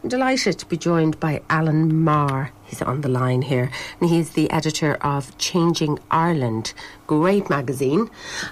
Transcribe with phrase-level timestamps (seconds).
[0.00, 2.50] I'm delighted to be joined by Allen Meagher.
[2.66, 3.68] He's on the line here,
[4.00, 6.72] and he's the editor of Changing Ireland,
[7.08, 8.08] great magazine,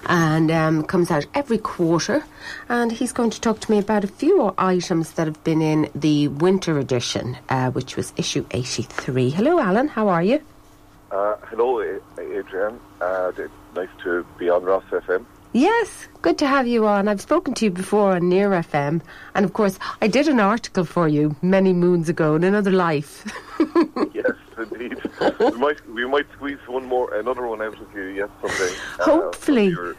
[0.07, 2.25] and um, comes out every quarter.
[2.67, 5.89] And he's going to talk to me about a few items that have been in
[5.95, 9.29] the winter edition, uh, which was issue 83.
[9.29, 9.87] Hello, Alan.
[9.87, 10.41] How are you?
[11.11, 11.81] Uh, hello,
[12.19, 12.77] Adrian.
[12.99, 13.31] Uh,
[13.73, 15.25] nice to be on Ros FM.
[15.57, 17.07] Yes, good to have you on.
[17.07, 19.01] I've spoken to you before on Near FM,
[19.33, 23.25] and of course, I did an article for you many moons ago in another life.
[24.13, 25.01] yes, indeed.
[25.39, 28.75] we might we might squeeze one more, another one out of you yet someday.
[28.99, 29.73] Uh, Hopefully.
[29.73, 29.93] Uh,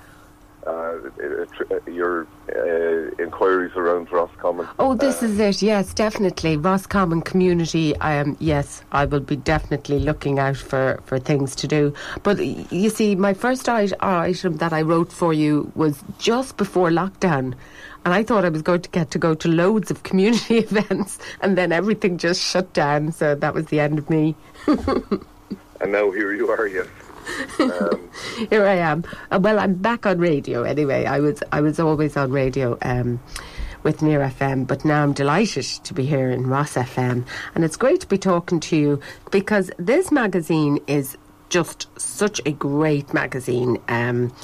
[1.86, 4.66] your uh, inquiries around Roscommon.
[4.78, 5.62] Oh, this is it.
[5.62, 7.96] Yes, definitely Roscommon community.
[7.96, 11.94] Um, yes, I will be definitely looking out for, for things to do.
[12.22, 17.54] But you see, my first item that I wrote for you was just before lockdown.
[18.04, 21.18] And I thought I was going to get to go to loads of community events,
[21.40, 23.12] and then everything just shut down.
[23.12, 24.36] So that was the end of me.
[24.66, 26.86] and now here you are, yes.
[27.58, 28.10] Um,
[28.50, 29.04] Here I am.
[29.30, 31.04] Uh, well, I'm back on radio anyway.
[31.06, 32.78] I was I was always on radio.
[32.82, 33.20] Um,
[33.84, 37.76] with Near FM, but now I'm delighted to be here in Ros FM, and it's
[37.76, 41.16] great to be talking to you because this magazine is
[41.48, 43.78] just such a great magazine.
[43.88, 44.34] Um,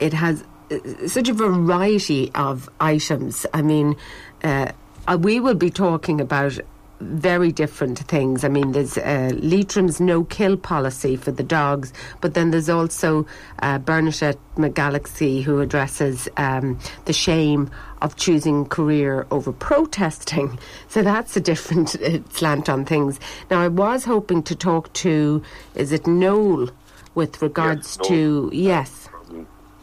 [0.00, 3.46] it has uh, such a variety of items.
[3.52, 3.96] I mean,
[4.42, 4.72] uh,
[5.18, 6.58] we will be talking about
[7.00, 8.44] very different things.
[8.44, 13.26] I mean, there's uh, Leitrim's no kill policy for the dogs, but then there's also
[13.60, 17.70] uh, Bernadette McAliskey who addresses um, the shame
[18.02, 20.58] of choosing career over protesting.
[20.88, 23.20] So that's a different uh, slant on things.
[23.50, 25.42] Now, I was hoping to talk to,
[25.74, 26.70] is it Noel,
[27.14, 29.08] with regards yes, to, yes.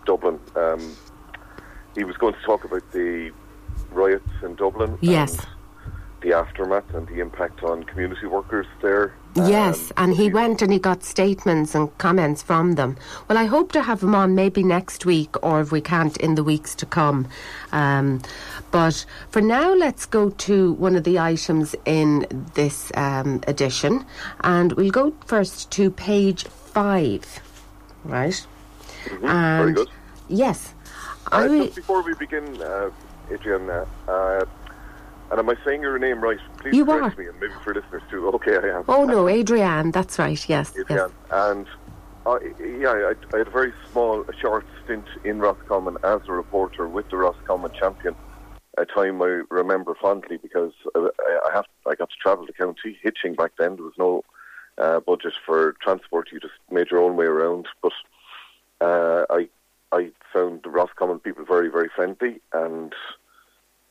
[0.06, 0.40] Dublin.
[0.56, 0.96] Um,
[1.96, 3.32] he was going to talk about the
[3.92, 4.98] riots in Dublin.
[5.02, 5.38] Yes
[6.26, 9.14] the aftermath and the impact on community workers there.
[9.36, 12.98] Yes, um, and he went and he got statements and comments from them.
[13.28, 16.34] Well, I hope to have him on maybe next week or if we can't in
[16.34, 17.28] the weeks to come.
[17.72, 18.24] Um,
[18.72, 24.04] but for now, let's go to one of the items in this um, edition
[24.42, 27.40] and we'll go first to page five,
[28.04, 28.48] right?
[29.04, 29.26] Mm-hmm.
[29.28, 29.90] And Very good.
[30.28, 30.74] Yes.
[31.32, 32.90] Uh, just before we begin, uh,
[33.30, 34.46] Adrian, uh,
[35.32, 36.40] and am I saying your name right?
[36.62, 37.22] Please you correct are.
[37.22, 38.28] me, and maybe for listeners too.
[38.30, 38.86] Okay, I am.
[38.88, 40.48] Oh no, Adrianne, that's right.
[40.48, 41.12] Yes, Adrianne, yes.
[41.32, 41.68] and
[42.26, 46.32] uh, yeah, I, I, had a very small, a short stint in Roscommon as a
[46.32, 48.16] reporter with the Roscommon Champion.
[48.78, 51.08] A time I remember fondly because uh,
[51.48, 53.76] I have I got to travel to county hitching back then.
[53.76, 54.24] There was no
[54.78, 57.68] uh, budget for transport; you just made your own way around.
[57.82, 57.94] But
[58.82, 59.48] uh, I
[59.94, 62.94] I found the Roscommon people very very friendly and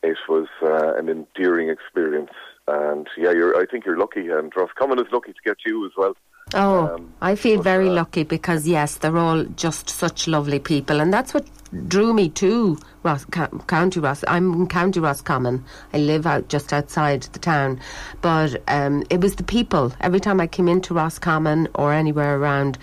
[0.04, 2.30] it was uh, an endearing experience.
[2.66, 6.14] And yeah, I think you're lucky, and Roscommon is lucky to get you as well.
[6.52, 10.58] Oh, um, I feel but, very uh, lucky because yes, they're all just such lovely
[10.58, 11.46] people, and that's what
[11.88, 13.24] drew me to Ross,
[13.66, 14.24] County Ross.
[14.28, 15.64] I'm in County Roscommon.
[15.92, 17.80] I live out just outside the town,
[18.22, 19.92] but um, it was the people.
[20.00, 22.78] Every time I came into Roscommon or anywhere around,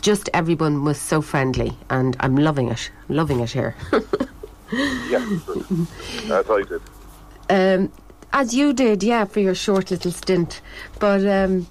[0.00, 2.90] just everyone was so friendly, and I'm loving it.
[3.08, 3.76] Loving it here.
[4.72, 5.38] yeah,
[6.30, 6.82] as I did.
[7.50, 7.92] Um,
[8.32, 10.60] as you did, yeah, for your short little stint.
[10.98, 11.66] But um,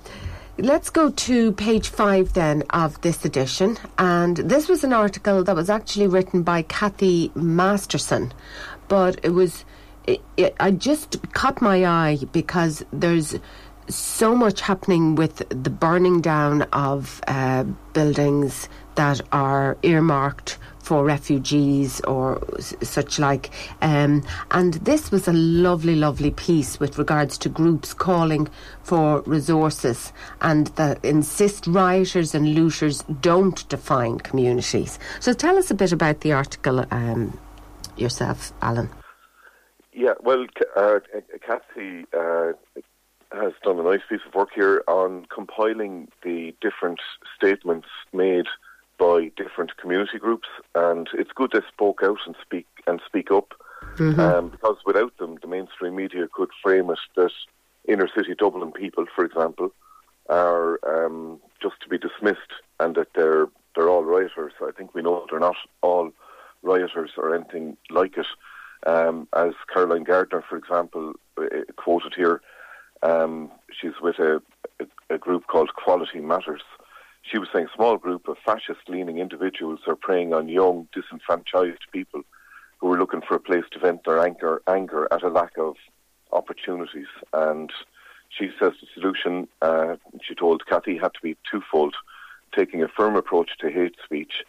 [0.57, 3.77] let's go to page five then of this edition.
[3.97, 8.33] And this was an article that was actually written by Kathy Masterson,
[8.87, 9.65] but it was.
[10.05, 13.35] It, it, I just caught my eye because there's
[13.89, 21.99] so much happening with the burning down of uh, buildings that are earmarked for refugees
[22.01, 22.41] or
[22.81, 23.49] such like.
[23.81, 28.47] Um, and this was a lovely, lovely piece with regards to groups calling
[28.83, 34.97] for resources and that insist rioters and looters don't define communities.
[35.19, 37.37] So tell us a bit about the article um,
[37.97, 38.89] yourself, Allen.
[39.91, 40.45] Yeah, well,
[40.77, 40.99] uh,
[41.45, 42.53] Kathy uh,
[43.33, 47.01] has done a nice piece of work here on compiling the different
[47.35, 48.45] statements made
[48.97, 53.53] by different community groups, and it's good they spoke out and speak and speak up,
[53.95, 54.19] mm-hmm.
[54.19, 57.31] um, because without them, the mainstream media could frame it that
[57.87, 59.71] inner city Dublin people, for example,
[60.29, 64.53] are um, just to be dismissed, and that they're they're all rioters.
[64.61, 66.11] I think we know they're not all
[66.63, 68.25] rioters or anything like it.
[68.85, 71.45] Um, as Caroline Gardner, for example, uh,
[71.77, 72.41] quoted here,
[73.03, 74.41] um, she's with a,
[74.79, 76.61] a, a, group called Quality Matters,
[77.29, 81.91] she was saying a small group of fascist leaning individuals are preying on young, disenfranchised
[81.91, 82.21] people
[82.77, 85.75] who are looking for a place to vent their anger, anger at a lack of
[86.31, 87.07] opportunities.
[87.33, 87.71] And
[88.29, 91.95] she says the solution, uh, she told Kathy, had to be twofold
[92.55, 94.43] taking a firm approach to hate speech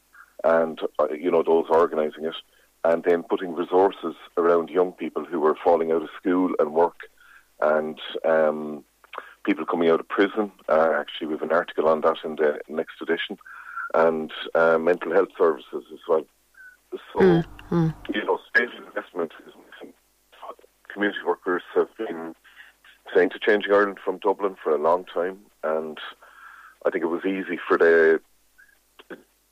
[0.45, 2.37] and, uh, you know, those organising it,
[2.85, 7.09] and then putting resources around young people who are falling out of school and work
[7.61, 8.85] and um,
[9.45, 10.53] people coming out of prison.
[10.69, 13.39] Uh, actually, we have an article on that in the next edition,
[13.95, 16.25] and uh, mental health services as well.
[17.13, 17.89] So, mm-hmm.
[18.15, 19.53] you know, state investment is
[20.99, 22.35] community workers have been
[23.15, 25.99] saying to Changing Ireland from Dublin for a long time, and
[26.85, 28.21] I think it was easy for the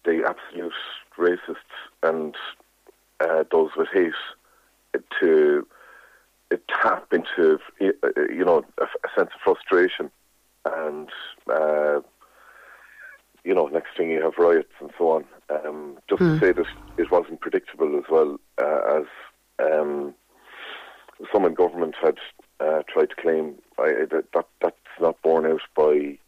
[0.05, 0.73] the absolute
[1.19, 1.57] racists
[2.03, 2.35] and
[3.21, 4.13] uh, those with hate
[5.21, 5.67] to
[6.69, 10.11] tap into you know a, a sense of frustration
[10.65, 11.09] and
[11.51, 12.01] uh,
[13.45, 15.25] you know next thing you have riots and so on.
[15.49, 16.27] Um, just mm.
[16.27, 16.41] to hmm.
[16.41, 16.67] say that
[16.99, 19.05] it wasn't predictable as well uh, as
[19.61, 20.15] um,
[21.33, 22.19] some in government had
[22.61, 23.55] uh, tried to claim.
[23.79, 26.19] I, that, that that's not borne out by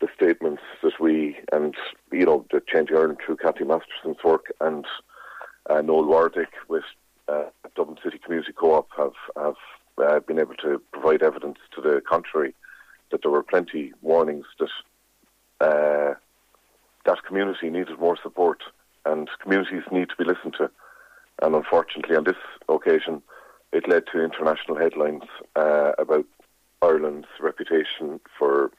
[0.00, 1.74] the statements that we and
[2.12, 4.84] you know the Changing Ireland through Kathy Masterson's work and
[5.70, 6.84] uh, Noel Wardick with
[7.28, 7.44] uh,
[7.76, 9.56] Dublin City Community Co-op have have
[9.98, 12.54] uh, been able to provide evidence to the contrary
[13.10, 14.70] that there were plenty warnings that
[15.60, 16.14] uh,
[17.04, 18.62] that community needed more support
[19.04, 20.70] and communities need to be listened to.
[21.40, 22.36] And unfortunately, on this
[22.68, 23.22] occasion,
[23.72, 25.22] it led to international headlines
[25.56, 26.26] uh, about
[26.82, 28.70] Ireland's reputation for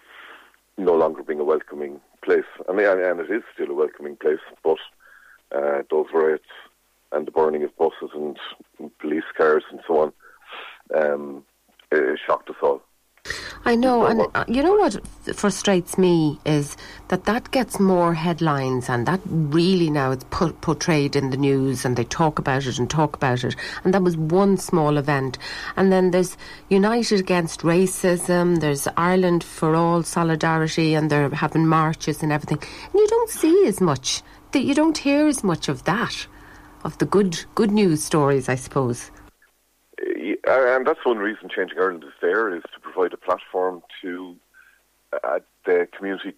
[0.78, 2.50] no longer being a welcoming place.
[2.68, 4.78] I mean, and it is still a welcoming place, but
[5.56, 6.46] uh, those riots
[7.12, 8.38] and the burning of buses and
[9.00, 10.14] police cars and so on
[10.96, 11.44] um,
[12.26, 12.82] shocked us all.
[13.66, 16.78] I know, and uh, you know what frustrates me is
[17.10, 21.84] that that gets more headlines, and that really now it's put, portrayed in the news,
[21.84, 23.56] and they talk about it and talk about it.
[23.84, 25.38] And that was one small event,
[25.76, 26.38] and then there's
[26.70, 32.64] United Against Racism, there's Ireland for All Solidarity, and they're having marches and everything.
[32.86, 34.24] And you don't see as much,
[34.54, 36.28] that you don't hear as much of that,
[36.84, 39.12] of the good good news stories, I suppose.
[40.46, 44.36] And that's one reason Changing Ireland is there is to provide a platform to
[45.24, 46.34] uh, the community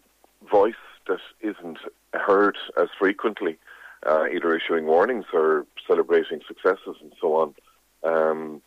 [0.50, 0.74] voice
[1.08, 1.78] that isn't
[2.14, 3.58] heard as frequently,
[4.06, 7.56] uh, either issuing warnings or celebrating successes and so on.
[8.04, 8.62] Um,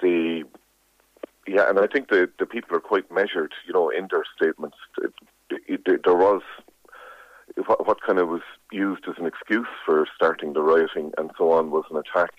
[0.00, 0.44] the
[1.46, 4.76] yeah, and I think the the people are quite measured, you know, in their statements.
[4.98, 6.42] There was
[7.66, 11.70] what kind of was used as an excuse for starting the rioting and so on
[11.70, 12.32] was an attack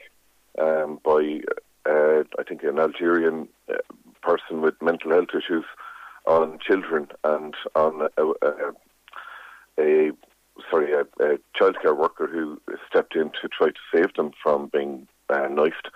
[0.60, 1.42] um, by
[1.90, 3.78] uh, I think an Algerian uh,
[4.22, 5.66] person with mental health issues
[6.28, 8.74] on children and on a, a,
[9.80, 10.12] a
[10.70, 15.08] sorry a, a childcare worker who stepped in to try to save them from being
[15.30, 15.90] uh, knifed.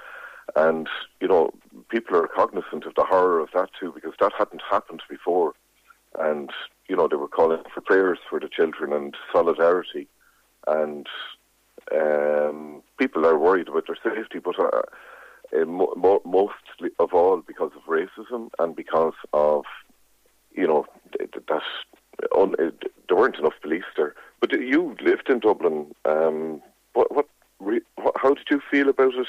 [0.56, 0.88] And
[1.21, 1.51] you know,
[1.89, 5.53] people are cognizant of the horror of that too because that hadn't happened before.
[6.19, 6.50] And
[6.88, 10.07] you know, they were calling for prayers for the children and solidarity.
[10.68, 11.07] And
[11.94, 14.60] um, people are worried about their safety, but.
[14.60, 14.81] Uh,
[15.65, 19.65] mo- mostly of all because of racism and because of,
[20.56, 20.86] you know,
[21.19, 21.31] that
[23.07, 24.15] there weren't enough police there.
[24.39, 25.94] But you lived in Dublin.
[26.06, 26.62] Um,
[26.94, 27.27] what, what,
[27.60, 27.81] re-
[28.15, 29.27] how did you feel about it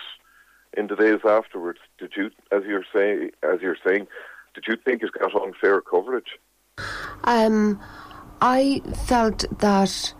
[0.76, 1.80] in the days afterwards?
[1.98, 4.06] Did you, as you're saying, as you're saying,
[4.54, 6.38] did you think it got unfair coverage?
[7.24, 7.80] Um,
[8.40, 10.14] I felt that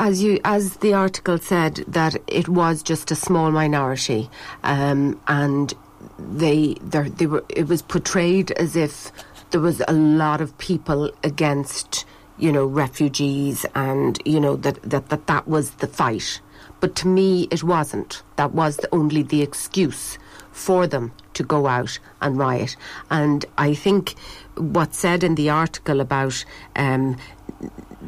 [0.00, 4.30] as you as the article said that it was just a small minority,
[4.64, 5.74] um, and
[6.18, 9.12] they they were it was portrayed as if
[9.50, 12.06] there was a lot of people against
[12.38, 16.40] you know refugees and you know that that that, that was the fight.
[16.80, 18.22] But to me, it wasn't.
[18.36, 20.18] That was the, only the excuse
[20.50, 22.74] for them to go out and riot.
[23.10, 24.14] And I think
[24.56, 26.42] what's said in the article about
[26.76, 27.18] um,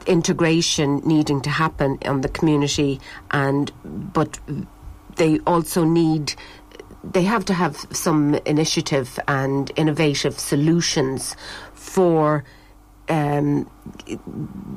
[0.06, 3.72] integration needing to happen in the community, and
[4.12, 4.38] but
[5.16, 6.34] they also need
[7.04, 11.34] they have to have some initiative and innovative solutions
[11.74, 12.44] for
[13.08, 13.68] um,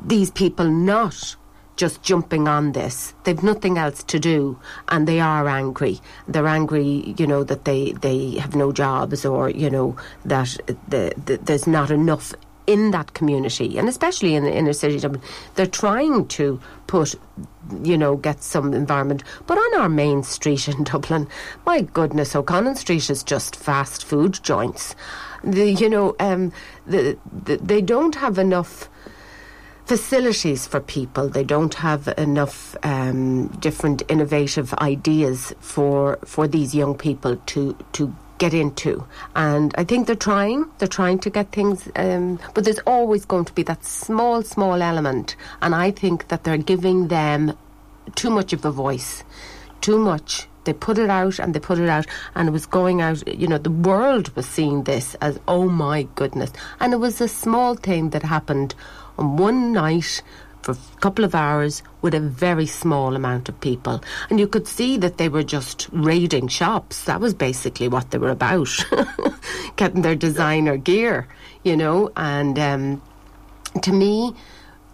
[0.06, 1.36] these people not
[1.76, 3.14] just jumping on this.
[3.24, 4.58] They've nothing else to do,
[4.88, 6.00] and they are angry.
[6.28, 10.58] They're angry, you know, that they, they have no jobs, or you know that
[10.88, 12.34] the, the, there's not enough
[12.68, 15.22] in that community, and especially in the inner city Dublin,
[15.56, 17.16] they're trying to put,
[17.84, 19.24] you know, get some environment.
[19.48, 21.28] But on our main street in Dublin,
[21.66, 24.96] my goodness, O'Connell Street is just fast food joints.
[25.44, 26.52] The, you know, um,
[26.88, 28.90] the, the, they don't have enough
[29.86, 31.30] facilities for people.
[31.30, 38.16] They don't have enough um, different innovative ideas for for these young people to to
[38.38, 39.06] get into.
[39.36, 40.66] And I think they're trying.
[40.78, 44.82] They're trying to get things, um, but there's always going to be that small, small
[44.82, 45.36] element.
[45.62, 47.58] And I think that they're giving them
[48.16, 49.24] too much of a voice,
[49.82, 50.48] too much.
[50.66, 53.28] They put it out and they put it out, and it was going out.
[53.28, 56.52] You know, the world was seeing this as, oh my goodness.
[56.80, 58.74] And it was a small thing that happened
[59.18, 60.24] on one night
[60.66, 64.04] for a couple of hours with a very small amount of people.
[64.32, 67.04] And you could see that they were just raiding shops.
[67.04, 68.70] That was basically what they were about,
[69.76, 71.28] getting their designer gear,
[71.64, 72.12] you know.
[72.18, 73.02] And um,
[73.84, 74.34] to me,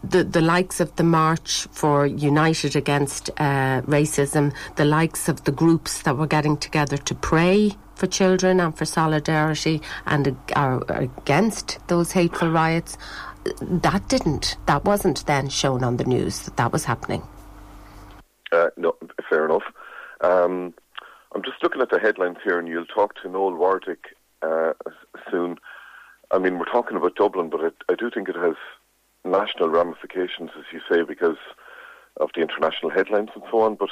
[0.03, 5.53] the, the likes of the March for United Against uh, Racism, the likes of the
[5.53, 11.77] groups that were getting together to pray for children and for solidarity and uh, against
[11.87, 12.97] those hateful riots
[13.61, 17.23] that didn't, that wasn't then shown on the news that that was happening.
[18.51, 18.95] Uh, no,
[19.29, 19.63] fair enough.
[20.21, 20.73] Um,
[21.33, 24.73] I'm just looking at the headlines here, and you'll talk to Noel Wardick uh,
[25.29, 25.57] soon.
[26.31, 28.55] I mean, we're talking about Dublin, but it, I do think it has
[29.23, 31.37] national ramifications, as you say, because
[32.17, 33.75] of the international headlines and so on.
[33.75, 33.89] But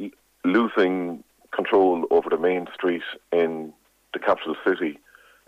[0.00, 0.10] l-
[0.44, 1.22] losing
[1.52, 3.72] control over the main street in
[4.12, 4.98] the capital city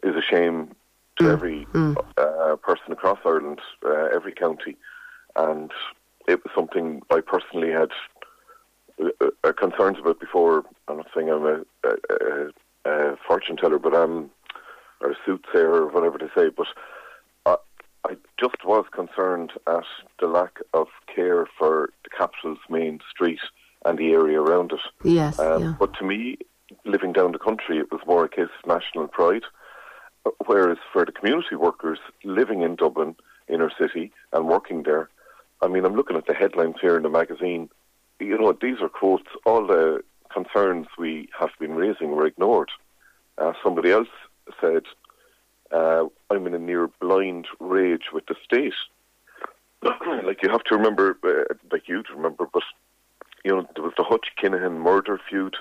[0.02, 0.75] is a shame
[1.19, 1.33] to mm.
[1.33, 1.97] every mm.
[2.17, 4.77] Uh, person across Ireland, uh, every county,
[5.35, 5.71] and
[6.29, 7.91] it was something I personally had
[9.03, 10.65] uh, uh, concerns about before.
[10.89, 14.31] I'm not saying I'm a, a, a fortune teller, but I'm
[15.01, 16.67] or a soothsayer or whatever they say, but.
[17.45, 17.57] I,
[18.09, 19.85] I just was concerned at
[20.21, 23.41] the lack of care for the capital's main street
[23.85, 24.81] and the area around it.
[25.03, 25.39] Yes.
[25.39, 25.75] Um, yeah.
[25.79, 26.39] But to me,
[26.85, 29.45] living down the country, it was more a case of national pride.
[30.47, 33.16] Whereas for the community workers living in Dublin,
[33.49, 35.09] inner city, and working there,
[35.62, 37.68] I mean, I'm looking at the headlines here in the magazine.
[38.21, 39.28] You know, these are quotes.
[39.45, 40.02] All the
[40.33, 42.71] concerns we have been raising were ignored.
[43.38, 44.09] Uh, somebody else
[44.61, 44.83] said,
[45.73, 48.75] uh, I'm in a near blind rage with the state.
[50.25, 52.62] like, you have to remember, uh, like you to remember, but,
[53.45, 55.56] you know, there was the Hutch Kinahan murder feud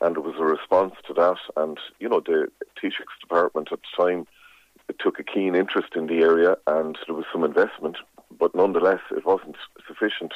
[0.00, 1.36] and there was a response to that.
[1.56, 2.48] And you know, the
[2.80, 4.26] Taoiseach's department at the time
[4.98, 7.96] took a keen interest in the area, and there was some investment,
[8.38, 10.32] but nonetheless, it wasn't sufficient.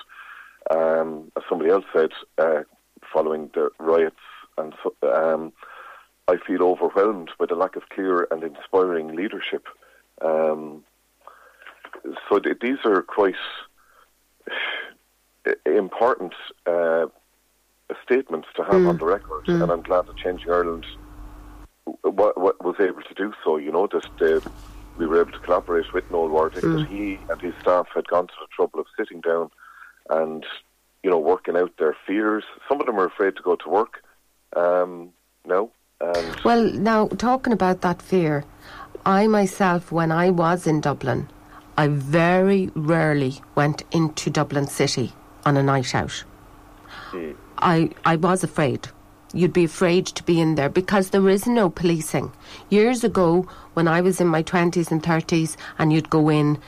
[0.70, 2.62] Um, as somebody else said, uh,
[3.12, 4.16] following the riots,
[4.56, 5.52] and um,
[6.26, 9.66] I feel overwhelmed by the lack of clear and inspiring leadership.
[10.20, 10.84] Um,
[12.28, 13.34] so th- these are quite
[15.66, 16.34] important
[16.66, 17.06] uh,
[18.04, 18.88] statements to have mm.
[18.88, 19.62] on the record, mm.
[19.62, 20.84] and I'm glad that Changing Ireland
[22.02, 23.56] what, what was able to do so.
[23.56, 24.48] You know that uh,
[24.96, 26.78] we were able to collaborate with Noel Wardick, mm.
[26.78, 29.50] that he and his staff had gone to the trouble of sitting down
[30.10, 30.44] and
[31.02, 32.44] you know working out their fears.
[32.68, 34.02] Some of them are afraid to go to work.
[34.56, 35.10] Um,
[35.46, 35.70] no.
[36.00, 38.44] And well, now talking about that fear,
[39.04, 41.28] I myself, when I was in Dublin,
[41.76, 45.12] I very rarely went into Dublin City
[45.44, 46.24] on a night out.
[47.10, 47.36] Mm.
[47.60, 48.88] I, I was afraid.
[49.34, 52.32] You'd be afraid to be in there because there is no policing.
[52.70, 56.58] Years ago, when I was in my 20s and 30s, and you'd go in,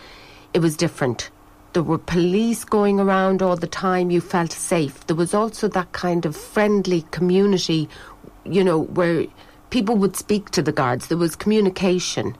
[0.52, 1.30] it was different.
[1.72, 4.10] There were police going around all the time.
[4.10, 5.06] You felt safe.
[5.06, 7.88] There was also that kind of friendly community,
[8.44, 9.26] you know, where
[9.70, 11.06] people would speak to the guards.
[11.06, 12.36] There was communication.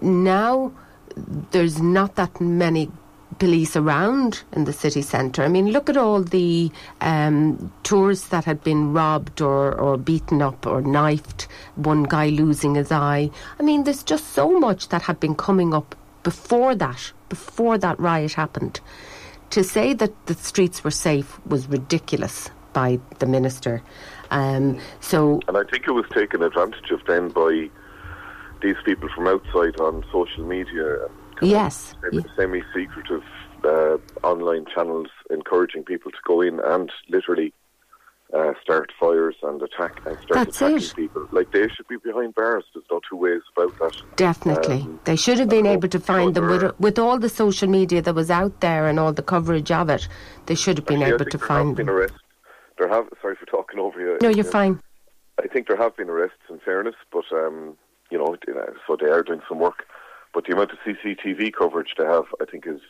[0.00, 0.72] Now,
[1.16, 2.90] there's not that many
[3.38, 5.42] police around in the city centre.
[5.42, 10.42] I mean, look at all the um, tours that had been robbed or, or beaten
[10.42, 13.30] up or knifed, one guy losing his eye.
[13.58, 17.98] I mean, there's just so much that had been coming up before that, before that
[18.00, 18.80] riot happened.
[19.50, 23.82] To say that the streets were safe was ridiculous by the minister.
[24.30, 27.70] Um, so, and I think it was taken advantage of then by
[28.62, 31.06] these people from outside on social media
[31.44, 31.94] yes.
[32.36, 33.22] Semi secretive
[33.64, 37.52] uh, online channels encouraging people to go in and literally
[38.32, 40.92] uh, start fires and attack and start That's attacking it.
[40.96, 41.28] people.
[41.30, 42.64] Like they should be behind bars.
[42.74, 44.02] There's no two ways about that.
[44.16, 47.68] Definitely, um, they should have been able to find them with, with all the social
[47.68, 50.08] media that was out there and all the coverage of it.
[50.46, 51.88] They should have been Actually, able to find them.
[51.88, 52.18] Arrests.
[52.78, 53.08] There have.
[53.22, 54.18] Sorry for talking over you.
[54.20, 54.80] No, you're fine.
[55.42, 57.76] I think there have been arrests, in fairness, but um,
[58.10, 58.36] you know,
[58.86, 59.84] so they are doing some work.
[60.34, 62.80] But the amount of CCTV coverage they have, I think, is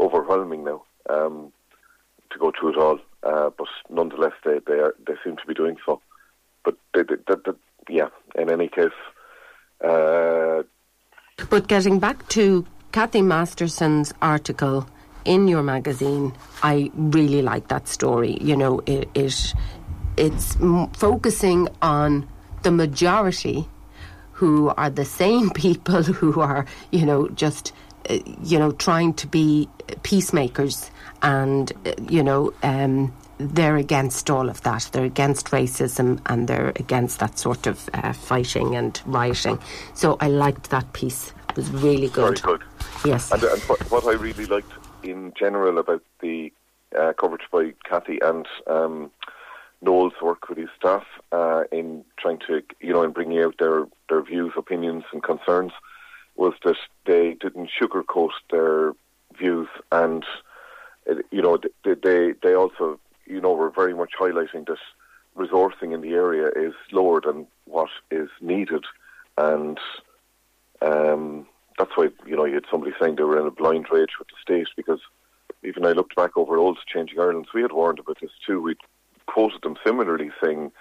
[0.00, 1.52] overwhelming now um,
[2.30, 2.98] to go through it all.
[3.22, 6.00] Uh, but nonetheless, they they, are, they seem to be doing so.
[6.64, 7.52] But they, they, they,
[7.88, 8.96] yeah, in any case.
[9.84, 10.62] Uh,
[11.50, 14.88] but getting back to Kathy Masterson's article
[15.26, 18.38] in your magazine, I really like that story.
[18.40, 19.54] You know, it, it
[20.16, 20.56] it's
[20.94, 22.26] focusing on
[22.62, 23.68] the majority
[24.36, 27.72] who are the same people who are, you know, just,
[28.10, 29.68] uh, you know, trying to be
[30.02, 30.90] peacemakers
[31.22, 34.88] and, uh, you know, um, they're against all of that.
[34.92, 39.58] They're against racism and they're against that sort of uh, fighting and rioting.
[39.94, 41.32] So I liked that piece.
[41.50, 42.38] It was really good.
[42.38, 42.66] Very good.
[43.04, 43.32] Yes.
[43.32, 46.52] And, and what, what, I really liked in general about the
[46.98, 49.10] uh, coverage by Kathy and um,
[49.86, 53.86] Noel's work with his staff uh, in trying to, you know, in bringing out their,
[54.08, 55.72] their views, opinions, and concerns
[56.34, 56.76] was that
[57.06, 58.92] they didn't sugarcoat their
[59.38, 60.24] views and,
[61.30, 64.78] you know, they, they, they also, you know, were very much highlighting that
[65.36, 68.84] resourcing in the area is lower than what is needed
[69.38, 69.78] and
[70.82, 71.46] um,
[71.78, 74.28] that's why, you know, you had somebody saying they were in a blind rage with
[74.28, 75.00] the state because
[75.62, 78.60] even I looked back over old Changing Ireland, we had warned about this too.
[78.60, 78.78] We'd
[79.26, 80.72] quoted them similarly, saying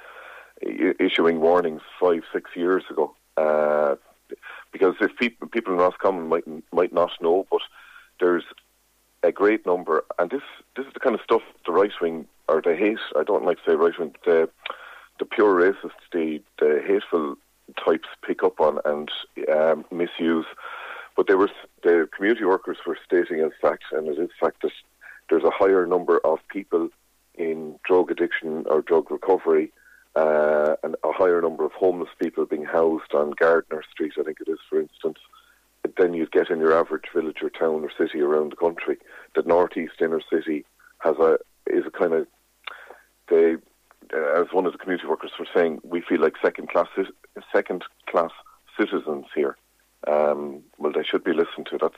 [0.61, 3.13] issuing warnings five, six years ago.
[3.37, 3.95] Uh,
[4.71, 7.61] because if people, people in Roscommon might might not know, but
[8.19, 8.43] there's
[9.23, 10.41] a great number, and this
[10.75, 12.99] this is the kind of stuff the right wing or the hate.
[13.15, 14.15] I don't like to say right wing.
[14.25, 14.49] The
[15.19, 17.35] the pure racists, the the hateful
[17.83, 19.09] types pick up on and
[19.53, 20.45] um, misuse.
[21.15, 21.49] But they were
[21.83, 24.71] the community workers were stating as fact, and it is fact that
[25.29, 26.89] there's a higher number of people
[27.37, 29.71] in drug addiction or drug recovery,
[30.15, 34.37] uh, and a higher number of homeless people being housed on Gardiner Street, I think
[34.39, 35.17] it is, for instance,
[35.97, 38.97] than you'd get in your average village or town or city around the country.
[39.35, 40.65] The northeast inner city
[40.99, 41.37] has a
[41.67, 42.27] is a kind of
[43.29, 43.55] they,
[44.13, 46.87] uh, as one of the community workers were saying, we feel like second class
[47.53, 48.31] second class
[48.79, 49.57] citizens here.
[50.07, 51.77] Um, well, they should be listened to.
[51.79, 51.95] That's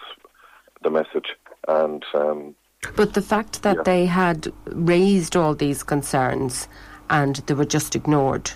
[0.84, 1.36] the message,
[1.68, 2.56] and um,
[2.96, 3.84] but the fact that yeah.
[3.84, 6.68] they had raised all these concerns
[7.10, 8.52] and they were just ignored.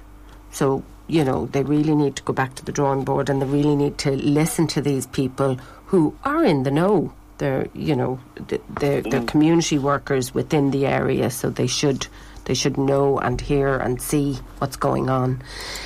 [0.51, 3.46] So, you know, they really need to go back to the drawing board and they
[3.46, 7.13] really need to listen to these people who are in the know.
[7.38, 8.60] They're, you know, they're,
[9.01, 9.27] they're mm.
[9.27, 12.05] community workers within the area, so they should
[12.46, 15.42] they should know and hear and see what's going on.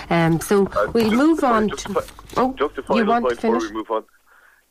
[0.10, 1.70] Um, so uh, we'll move on.
[1.70, 2.04] Just to,
[2.36, 3.64] oh, just to you want to finish?
[3.64, 4.04] before we move on.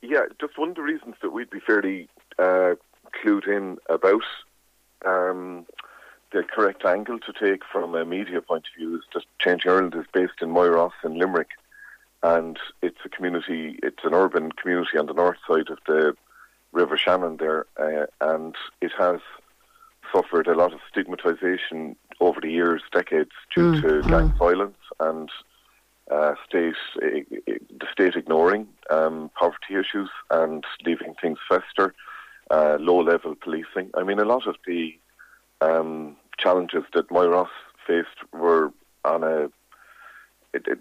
[0.03, 2.75] Yeah, just one of the reasons that we'd be fairly uh,
[3.23, 4.23] clued in about
[5.05, 5.67] um,
[6.33, 9.95] the correct angle to take from a media point of view is that Changing Ireland
[9.95, 11.51] is based in Moyross in Limerick,
[12.23, 16.15] and it's a community, it's an urban community on the north side of the
[16.73, 19.21] River Shannon there, uh, and it has
[20.13, 24.39] suffered a lot of stigmatisation over the years, decades, due mm, to gang mm.
[24.39, 25.31] violence and
[26.11, 31.95] uh, state the state ignoring um, poverty issues and leaving things fester
[32.55, 33.91] uh, low level policing.
[33.95, 34.97] I mean, a lot of the
[35.61, 37.55] um, challenges that Moyross
[37.87, 38.73] faced were
[39.05, 39.51] on a
[40.57, 40.79] it, it,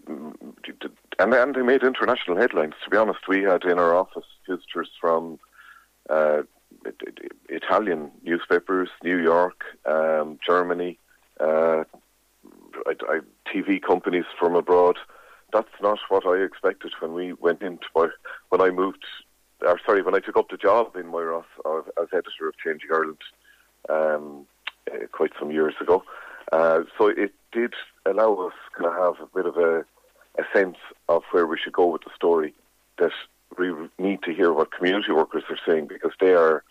[1.19, 2.75] and, and they made international headlines.
[2.83, 5.39] To be honest, we had in our office visitors from
[6.11, 6.43] uh,
[7.49, 10.99] Italian newspapers, New York, um, Germany,
[11.39, 11.83] uh,
[12.85, 13.19] I, I,
[13.51, 14.97] TV companies from abroad.
[15.51, 18.11] That's not what I expected when we went into
[18.49, 19.03] when I moved
[19.63, 23.17] or sorry, when I took up the job in Moyross as editor of Changing Ireland
[23.89, 24.45] um,
[24.91, 26.03] uh, quite some years ago.
[26.51, 27.73] Uh, so it did
[28.05, 29.85] allow us to have a bit of a,
[30.37, 30.77] a sense
[31.09, 32.53] of where we should go with the story.
[32.99, 33.11] That
[33.57, 36.63] we need to hear what community workers are saying because they are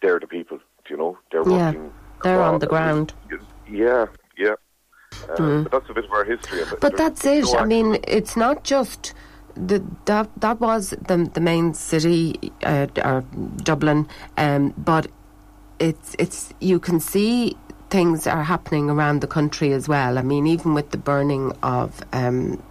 [0.00, 0.58] they're the people.
[0.88, 1.92] You know, they're yeah, working.
[2.22, 3.14] They're on the ground.
[3.68, 4.54] Yeah, yeah.
[5.28, 5.62] Uh, mm.
[5.64, 6.62] But that's a bit of our history.
[6.80, 7.44] But that's it.
[7.44, 9.14] No I mean, it's not just
[9.54, 13.24] the, that that was the the main city, uh, or
[13.62, 15.06] Dublin, um, but
[15.78, 17.56] it's it's you can see
[17.90, 20.18] things are happening around the country as well.
[20.18, 22.62] I mean, even with the burning of um,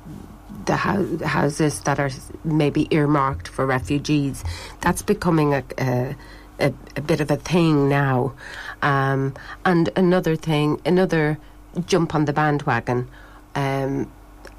[0.65, 2.09] the houses that are
[2.43, 4.43] maybe earmarked for refugees,
[4.79, 6.15] that's becoming a, a,
[6.59, 8.33] a, a bit of a thing now.
[8.81, 11.37] Um, and another thing, another
[11.85, 13.07] jump on the bandwagon,
[13.53, 14.11] um,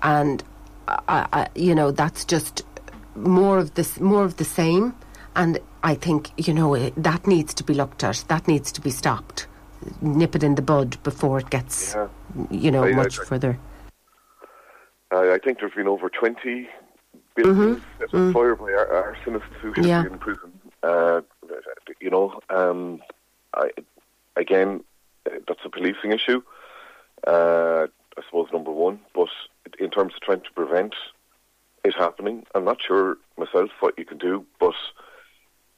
[0.02, 0.44] and
[0.88, 2.62] I, I, you know, that's just
[3.14, 4.94] more of this, more of the same.
[5.34, 8.24] And I think you know it, that needs to be looked at.
[8.28, 9.46] That needs to be stopped.
[10.00, 12.08] Nip it in the bud before it gets, yeah.
[12.50, 13.58] you know, I, much further.
[15.10, 16.68] I think there's been over 20
[17.34, 17.98] buildings mm-hmm.
[17.98, 18.32] set on mm.
[18.32, 20.02] fire by arsonists who should yeah.
[20.02, 20.52] be in prison.
[20.82, 21.20] Uh,
[22.00, 23.02] you know, um,
[23.54, 23.70] I,
[24.36, 24.82] again,
[25.24, 26.42] that's a policing issue.
[27.26, 29.28] Uh, I suppose number one, but
[29.78, 30.94] in terms of trying to prevent
[31.84, 32.46] it happening.
[32.54, 34.74] I'm not sure myself what you can do, but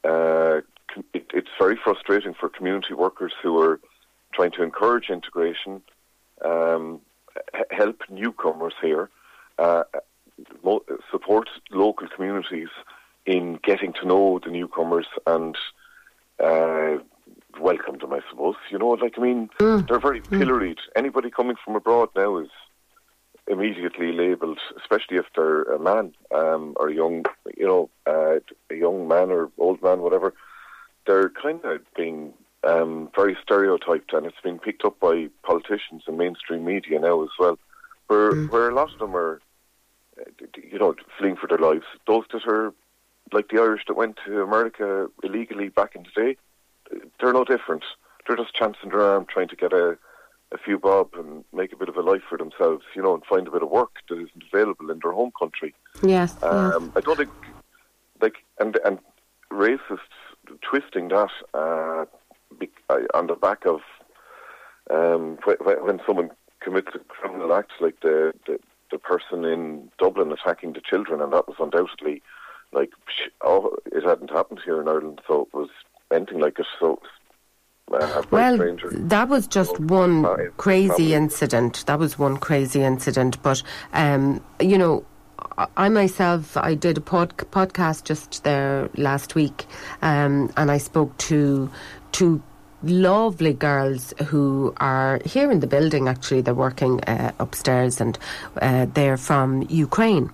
[0.04, 0.60] uh,
[1.12, 3.80] it, it's very frustrating for community workers who are
[4.32, 5.82] trying to encourage integration.
[6.44, 7.00] Um,
[7.70, 9.10] help newcomers here,
[9.58, 9.84] uh,
[11.10, 12.68] support local communities
[13.26, 15.56] in getting to know the newcomers and
[16.42, 16.98] uh,
[17.60, 18.56] welcome them, I suppose.
[18.70, 19.86] You know, like, I mean, mm.
[19.88, 20.38] they're very mm.
[20.38, 20.78] pilloried.
[20.96, 22.50] Anybody coming from abroad now is
[23.46, 27.24] immediately labelled, especially if they're a man um, or a young,
[27.56, 28.38] you know, uh,
[28.70, 30.34] a young man or old man, whatever.
[31.06, 32.32] They're kind of being
[32.64, 37.30] um, very stereotyped, and it's been picked up by politicians and mainstream media now as
[37.38, 37.58] well,
[38.06, 38.50] where mm.
[38.50, 39.40] where a lot of them are,
[40.56, 41.84] you know, fleeing for their lives.
[42.06, 42.72] Those that are
[43.32, 46.36] like the Irish that went to America illegally back in the day,
[47.20, 47.84] they're no different.
[48.26, 49.98] They're just chancing their arm, trying to get a
[50.54, 53.24] a few bob and make a bit of a life for themselves, you know, and
[53.24, 55.74] find a bit of work that isn't available in their home country.
[56.02, 56.40] Yes.
[56.42, 56.92] Um, yes.
[56.96, 57.30] I don't think,
[58.22, 58.98] like, and and
[59.50, 59.98] racists
[60.62, 62.04] twisting that uh,
[62.88, 63.80] uh, on the back of
[64.90, 68.58] um, when, when someone commits a criminal act, like the, the
[68.90, 72.22] the person in Dublin attacking the children, and that was undoubtedly
[72.72, 72.90] like
[73.42, 75.68] oh, it hadn't happened here in Ireland, so it was
[76.12, 76.66] anything like it.
[76.78, 77.00] So
[77.92, 78.56] uh, well,
[78.92, 80.24] that was just one
[80.56, 81.84] crazy incident.
[81.86, 83.42] That was one crazy incident.
[83.42, 85.04] But, um, you know,
[85.76, 89.66] I myself, I did a pod- podcast just there last week,
[90.02, 91.70] um, and I spoke to
[92.12, 92.42] two
[92.82, 96.08] lovely girls who are here in the building.
[96.08, 98.18] Actually, they're working uh, upstairs, and
[98.60, 100.30] uh, they're from Ukraine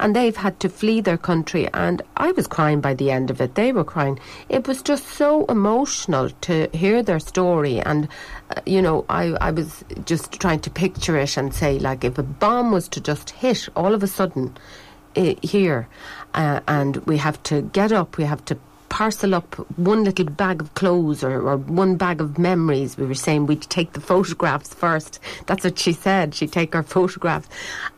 [0.00, 1.68] and they've had to flee their country.
[1.72, 3.54] And I was crying by the end of it.
[3.54, 4.18] They were crying.
[4.48, 7.80] It was just so emotional to hear their story.
[7.80, 8.08] And,
[8.56, 12.18] uh, you know, I, I was just trying to picture it and say, like, if
[12.18, 14.56] a bomb was to just hit all of a sudden
[15.16, 15.86] uh, here,
[16.34, 18.58] uh, and we have to get up, we have to
[18.90, 22.98] parcel up one little bag of clothes or, or one bag of memories.
[22.98, 25.18] We were saying we'd take the photographs first.
[25.46, 26.34] That's what she said.
[26.34, 27.48] She'd take our photographs.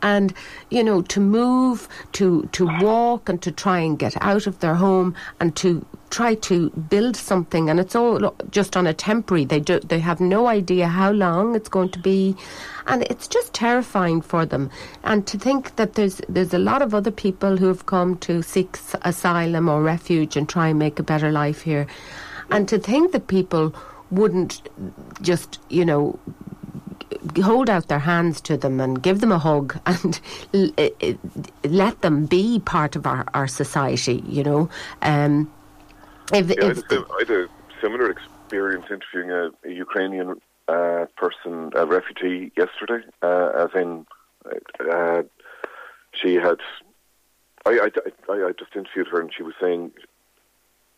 [0.01, 0.33] And,
[0.69, 4.75] you know, to move, to, to walk and to try and get out of their
[4.75, 9.45] home and to try to build something and it's all just on a temporary.
[9.45, 12.35] They do they have no idea how long it's going to be
[12.85, 14.69] and it's just terrifying for them.
[15.03, 18.43] And to think that there's there's a lot of other people who have come to
[18.43, 21.87] seek asylum or refuge and try and make a better life here.
[22.51, 23.73] And to think that people
[24.11, 24.61] wouldn't
[25.21, 26.19] just you know
[27.41, 30.21] hold out their hands to them and give them a hug and
[31.63, 34.69] let them be part of our, our society, you know.
[35.01, 35.51] Um,
[36.31, 37.47] if, yeah, if I, had a, I, had a
[37.81, 43.05] similar experience interviewing a, a Ukrainian uh, person, a refugee, yesterday.
[43.21, 44.05] Uh, as in,
[44.91, 45.23] uh,
[46.13, 46.59] she had.
[47.65, 47.89] I,
[48.29, 49.91] I, I, just interviewed her, and she was saying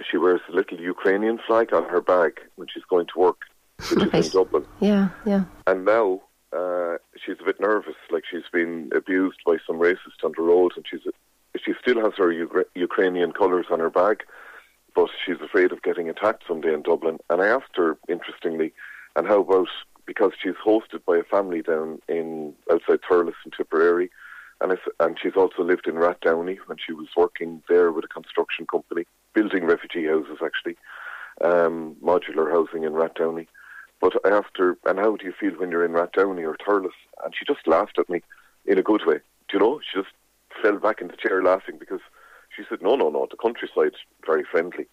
[0.09, 3.41] she wears a little Ukrainian flag on her bag when she's going to work,
[3.89, 4.15] which right.
[4.15, 4.65] is in Dublin.
[4.79, 5.43] Yeah, yeah.
[5.67, 10.33] And now uh, she's a bit nervous, like she's been abused by some racist on
[10.35, 11.01] the road, and she's
[11.63, 12.31] she still has her
[12.75, 14.23] Ukrainian colours on her bag,
[14.95, 17.19] but she's afraid of getting attacked someday in Dublin.
[17.29, 18.73] And I asked her, interestingly,
[19.15, 19.67] and how about
[20.05, 24.09] because she's hosted by a family down in outside Thurles in Tipperary,
[24.61, 28.65] and and she's also lived in Rathdowney when she was working there with a construction
[28.67, 30.77] company, building refugee houses actually,
[31.41, 33.47] um, modular housing in Rathdowney.
[33.99, 36.91] But I asked her, and how do you feel when you're in Rathdowney or Thurles?
[37.23, 38.21] And she just laughed at me
[38.65, 39.19] in a good way.
[39.47, 39.79] Do you know?
[39.79, 40.13] She just
[40.61, 42.01] fell back in the chair laughing because
[42.55, 44.87] she said, no, no, no, the countryside's very friendly.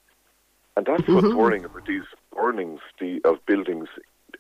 [0.76, 1.14] And that's mm-hmm.
[1.14, 3.88] what's worrying about these burnings the, of buildings.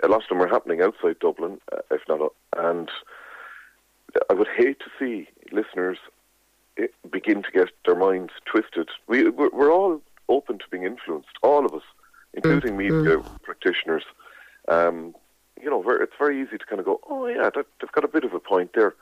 [0.02, 2.32] A lot of them are happening outside Dublin, uh, if not.
[2.56, 2.90] And
[4.30, 5.98] I would hate to see listeners
[6.78, 8.88] eh, begin to get their minds twisted.
[9.06, 11.82] We, we're all open to being influenced, all of us,
[12.34, 13.04] including mm-hmm.
[13.04, 14.04] media practitioners.
[14.68, 15.14] Um,
[15.60, 18.08] you know, it's very easy to kind of go, oh yeah, that, they've got a
[18.08, 18.94] bit of a point there.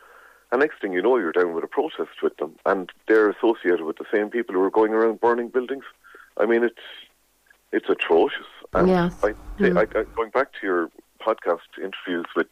[0.53, 3.83] And next thing you know, you're down with a protest with them, and they're associated
[3.83, 5.85] with the same people who are going around burning buildings.
[6.37, 6.81] I mean, it's
[7.73, 8.47] it's atrocious.
[8.73, 9.17] And yes.
[9.23, 9.77] I, mm.
[9.77, 12.49] I, I, going back to your podcast interviews with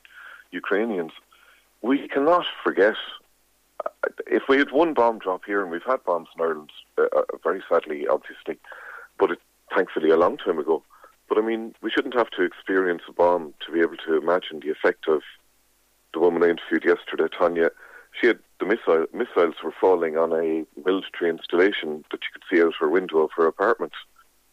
[0.53, 1.13] Ukrainians,
[1.83, 2.95] we cannot forget.
[3.85, 7.07] Uh, if we had one bomb drop here, and we've had bombs in Ireland, uh,
[7.17, 8.59] uh, very sadly, obviously,
[9.19, 9.41] but it,
[9.75, 10.85] thankfully a long time ago.
[11.29, 14.61] But I mean, we shouldn't have to experience a bomb to be able to imagine
[14.61, 15.23] the effect of
[16.15, 17.71] the woman I interviewed yesterday, Tanya
[18.21, 22.61] she had the missile, missiles were falling on a military installation that you could see
[22.61, 23.93] out of her window of her apartment,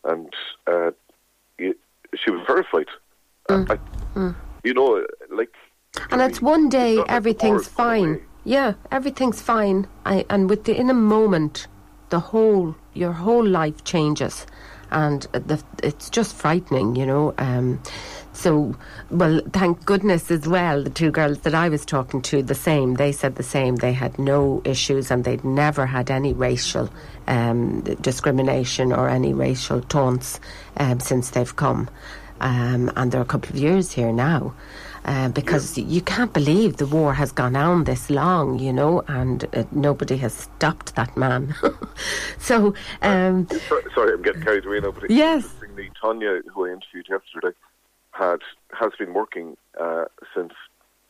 [0.04, 0.34] and
[0.68, 0.92] uh,
[1.58, 1.78] it,
[2.16, 2.88] she was terrified.
[3.50, 3.72] Mm.
[3.72, 3.78] I,
[4.18, 4.36] mm.
[4.64, 5.54] You know, like.
[6.12, 8.22] And it's one day it's everything's fine.
[8.44, 9.88] Yeah, everything's fine.
[10.06, 11.68] I, and within a moment,
[12.10, 14.46] the whole your whole life changes
[14.96, 17.34] and the, it's just frightening, you know.
[17.38, 17.82] Um,
[18.32, 18.76] so,
[19.12, 22.96] well, thank goodness as well, the two girls that I was talking to, the same,
[22.96, 23.76] they said the same.
[23.76, 26.90] They had no issues and they'd never had any racial
[27.28, 30.40] um, discrimination or any racial taunts
[30.78, 31.90] um, since they've come.
[32.42, 34.54] Um, and they're a couple of years here now.
[35.06, 35.86] Uh, because yeah.
[35.86, 40.18] you can't believe the war has gone on this long, you know, and uh, nobody
[40.18, 41.54] has stopped that man.
[42.40, 43.48] so, um,
[43.94, 44.90] sorry, I'm getting carried away now.
[44.90, 45.48] But yes,
[46.02, 47.56] Tanya, who I interviewed yesterday,
[48.14, 48.40] had
[48.72, 50.54] has been working uh, since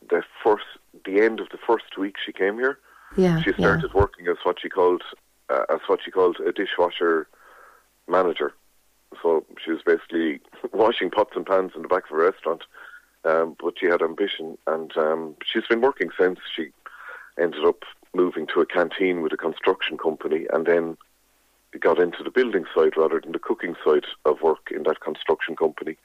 [0.10, 0.66] the first
[1.06, 2.78] the end of the first week she came here.
[3.16, 4.02] Yeah, she started yeah.
[4.02, 5.04] working as what she called
[5.50, 7.28] uh, as what she called a dishwasher
[8.10, 8.54] manager.
[9.22, 10.42] So she was basically
[10.74, 12.64] washing pots and pans in the back of a restaurant.
[13.26, 16.40] Um, but she had ambition, and um, she's been working since.
[16.56, 16.70] She
[17.40, 17.84] ended up
[18.14, 20.98] moving to a canteen with a construction company, and then
[21.80, 25.56] got into the building side rather than the cooking side of work in that construction
[25.56, 25.98] company.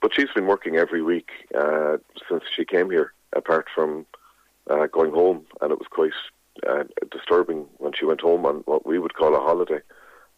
[0.00, 1.98] But she's been working every week uh,
[2.28, 4.06] since she came here, apart from
[4.68, 6.12] uh, going home, and it was quite
[6.68, 9.80] uh, disturbing when she went home on what we would call a holiday.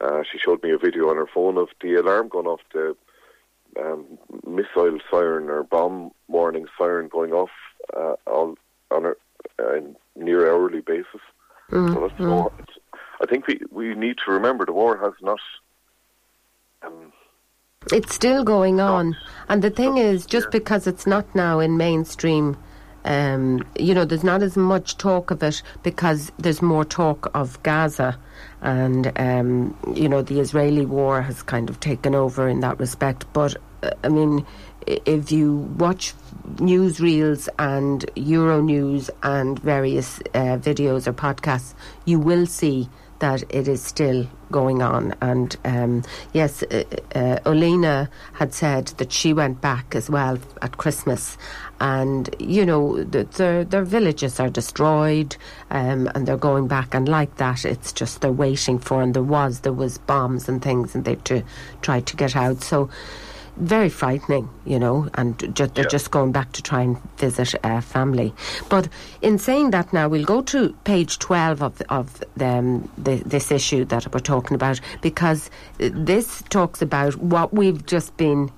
[0.01, 2.95] Uh, she showed me a video on her phone of the alarm going off, the
[3.81, 7.51] um, missile siren or bomb warning siren going off
[7.97, 8.57] uh, on
[8.91, 9.13] on a
[9.63, 9.81] uh,
[10.15, 11.21] near hourly basis.
[11.71, 12.53] Mm, so that's mm.
[13.21, 15.41] I think we we need to remember the war has not.
[16.83, 17.13] Um,
[17.93, 19.17] it's still going on.
[19.49, 22.57] And the thing is, just because it's not now in mainstream,
[23.07, 27.63] um, you know, there's not as much talk of it because there's more talk of
[27.63, 28.19] Gaza.
[28.61, 33.25] And, um, you know, the Israeli war has kind of taken over in that respect.
[33.33, 34.45] But, uh, I mean,
[34.87, 36.15] if you watch
[36.57, 42.89] newsreels and Euronews and various uh, videos or podcasts, you will see
[43.19, 45.15] that it is still going on.
[45.21, 46.03] And um,
[46.33, 51.37] yes, uh, uh, Olena had said that she went back as well at Christmas.
[51.81, 55.37] And, you know, the, their, their villages are destroyed
[55.71, 56.95] um, and they're going back.
[56.95, 60.63] And like that, it's just they're waiting for, and there was, there was bombs and
[60.63, 61.43] things and they to
[61.83, 62.63] try to get out.
[62.63, 62.89] So,
[63.57, 65.89] very frightening, you know, and ju- they're yeah.
[65.89, 68.33] just going back to try and visit a family.
[68.69, 68.89] But
[69.23, 73.51] in saying that, now we'll go to page twelve of of the, um, the, this
[73.51, 78.51] issue that we're talking about because this talks about what we've just been.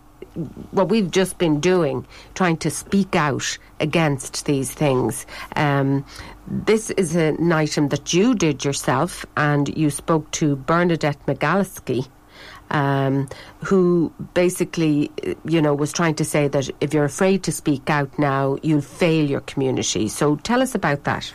[0.70, 5.26] What we've just been doing, trying to speak out against these things.
[5.56, 6.04] Um,
[6.46, 12.06] this is an item that you did yourself, and you spoke to Bernadette McAliskey,
[12.70, 13.28] um,
[13.64, 15.11] who basically,
[15.44, 18.81] you know, was trying to say that if you're afraid to speak out now, you'll
[18.81, 20.09] fail your community.
[20.09, 21.33] So tell us about that.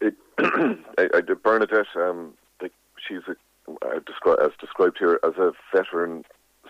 [0.00, 2.34] It, I, I, Bernadette, um,
[3.06, 3.32] she's a,
[3.86, 6.24] uh, descri- as described here as a veteran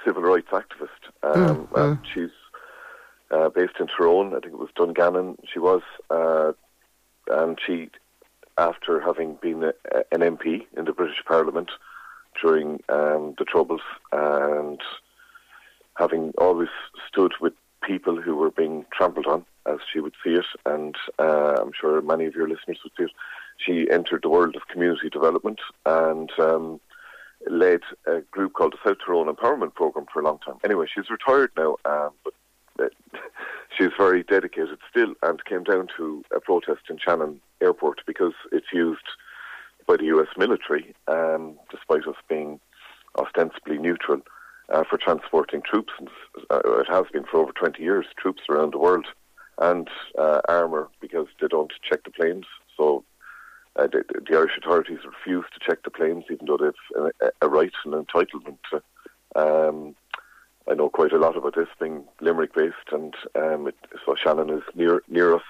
[0.04, 0.88] civil rights activist.
[1.22, 2.00] Um, mm, mm.
[2.12, 2.30] She's
[3.30, 4.34] uh, based in Tyrone.
[4.34, 5.38] I think it was Dungannon.
[5.52, 6.52] She was, uh,
[7.30, 7.90] and she,
[8.58, 9.72] after having been a,
[10.12, 11.70] an MP in the British Parliament,
[12.42, 14.81] during um, the Troubles and
[15.98, 16.68] having always
[17.09, 21.57] stood with people who were being trampled on, as she would see it, and uh,
[21.61, 23.11] I'm sure many of your listeners would see it.
[23.59, 26.81] She entered the world of community development and um,
[27.48, 30.57] led a group called the South Tyrone Empowerment Program for a long time.
[30.64, 32.35] Anyway, she's retired now, um, but
[32.83, 32.88] uh,
[33.76, 38.72] she's very dedicated still and came down to a protest in Shannon Airport because it's
[38.72, 39.07] used
[39.86, 42.60] by the US military, um, despite us being
[43.18, 44.20] ostensibly neutral
[44.70, 45.92] uh, for transporting troops.
[45.98, 46.08] And,
[46.50, 49.06] uh, it has been for over 20 years, troops around the world,
[49.58, 49.88] and
[50.18, 52.46] uh, armour because they don't check the planes.
[52.76, 53.04] So
[53.76, 57.48] uh, the, the, Irish authorities refuse to check the planes, even though they've a, a
[57.48, 58.82] right and entitlement to.
[59.36, 59.94] Um,
[60.68, 64.50] I know quite a lot about this, being Limerick based, and um, it, so Shannon
[64.50, 65.42] is near near us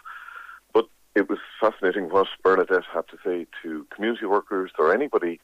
[1.15, 5.41] it was fascinating what Bernadette had to say to community workers or anybody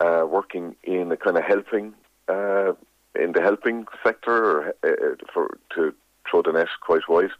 [0.00, 1.94] uh, working in a kind of helping
[2.28, 2.72] uh,
[3.20, 5.94] in the helping sector or uh, for to
[6.30, 7.30] throw the net quite wide.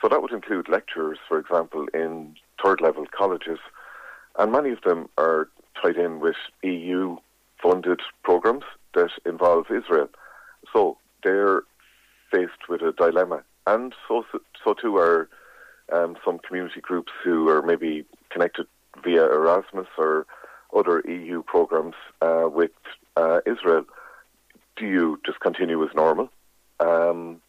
[0.00, 3.58] So that would include lecturers, for example, in third level colleges,
[4.38, 5.48] and many of them are
[5.80, 7.16] tied in with EU
[7.62, 10.08] funded programs that involve Israel.
[10.72, 11.62] So they're
[12.30, 14.24] faced with a dilemma, and so
[14.64, 15.28] so too are
[15.92, 18.66] um, some community groups who are maybe connected
[19.02, 20.26] via Erasmus or
[20.74, 22.72] other EU programs uh, with
[23.16, 23.84] uh, Israel.
[24.76, 26.30] Do you just continue as normal,
[26.80, 27.40] um,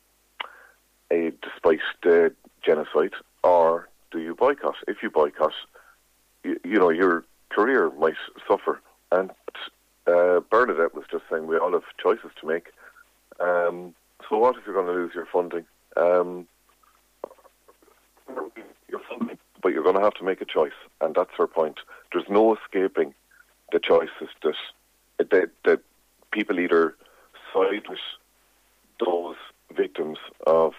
[1.11, 4.75] uh, despite the genocide, or do you boycott?
[4.87, 5.53] If you boycott,
[6.43, 8.15] you, you know your career might
[8.47, 9.31] suffer, and
[10.07, 12.67] uh, Bernadette was just saying we all have choices to make.
[13.39, 13.93] Um,
[14.27, 15.65] so what if you're going to lose your funding?
[15.95, 16.47] Um,
[18.87, 21.79] your funding, but you're going to have to make a choice, and that's her point.
[22.11, 23.13] There's no escaping
[23.71, 25.79] the choices that that, that
[26.31, 26.95] people either
[27.53, 27.99] side with
[29.05, 29.35] those
[29.75, 30.73] victims of.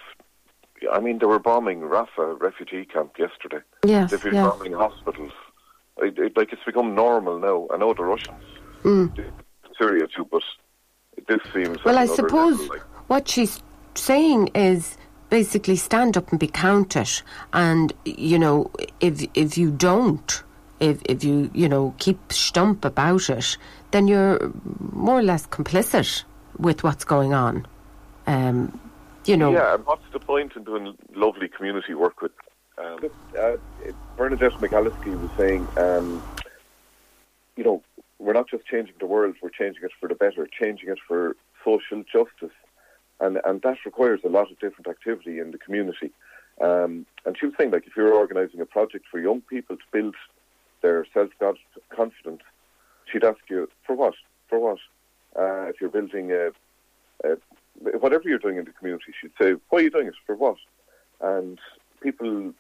[0.91, 3.59] I mean, they were bombing Rafah refugee camp yesterday.
[3.85, 4.49] Yes, They've been yeah.
[4.49, 5.33] bombing hospitals.
[5.99, 7.69] It, it, like it's become normal now.
[7.73, 8.43] I know the Russians,
[8.83, 9.13] Mm.
[9.79, 10.43] Syria too, but
[11.29, 11.85] this seems.
[11.85, 13.63] Well, I suppose like- what she's
[13.95, 14.97] saying is
[15.31, 20.43] basically stand up and be counted, and you know if if you don't,
[20.81, 23.57] if if you you know keep stump about it,
[23.93, 24.53] then you're
[24.93, 26.25] more or less complicit
[26.59, 27.67] with what's going on.
[28.27, 28.79] Um,
[29.25, 32.33] you know, Yeah, and what's the point in doing lovely community work with?
[32.77, 32.99] Um,
[33.39, 33.57] uh,
[34.17, 36.23] Bernadette McAliskey was saying, um,
[37.57, 37.83] you know,
[38.19, 41.37] we're not just changing the world; we're changing it for the better, changing it for
[41.65, 42.57] social justice,
[43.21, 46.11] and and that requires a lot of different activity in the community.
[46.61, 49.83] Um, and she was saying, like, if you're organising a project for young people to
[49.93, 50.15] build
[50.83, 51.31] their self
[51.91, 52.43] confidence,
[53.11, 54.15] she'd ask you for what?
[54.49, 54.79] For what?
[55.37, 56.51] Uh, if you're building a,
[57.25, 57.37] a
[57.99, 60.15] whatever you're doing in the community, she'd say, "Why are you doing it?
[60.27, 60.57] For what?"
[61.21, 61.59] And
[62.03, 62.53] people,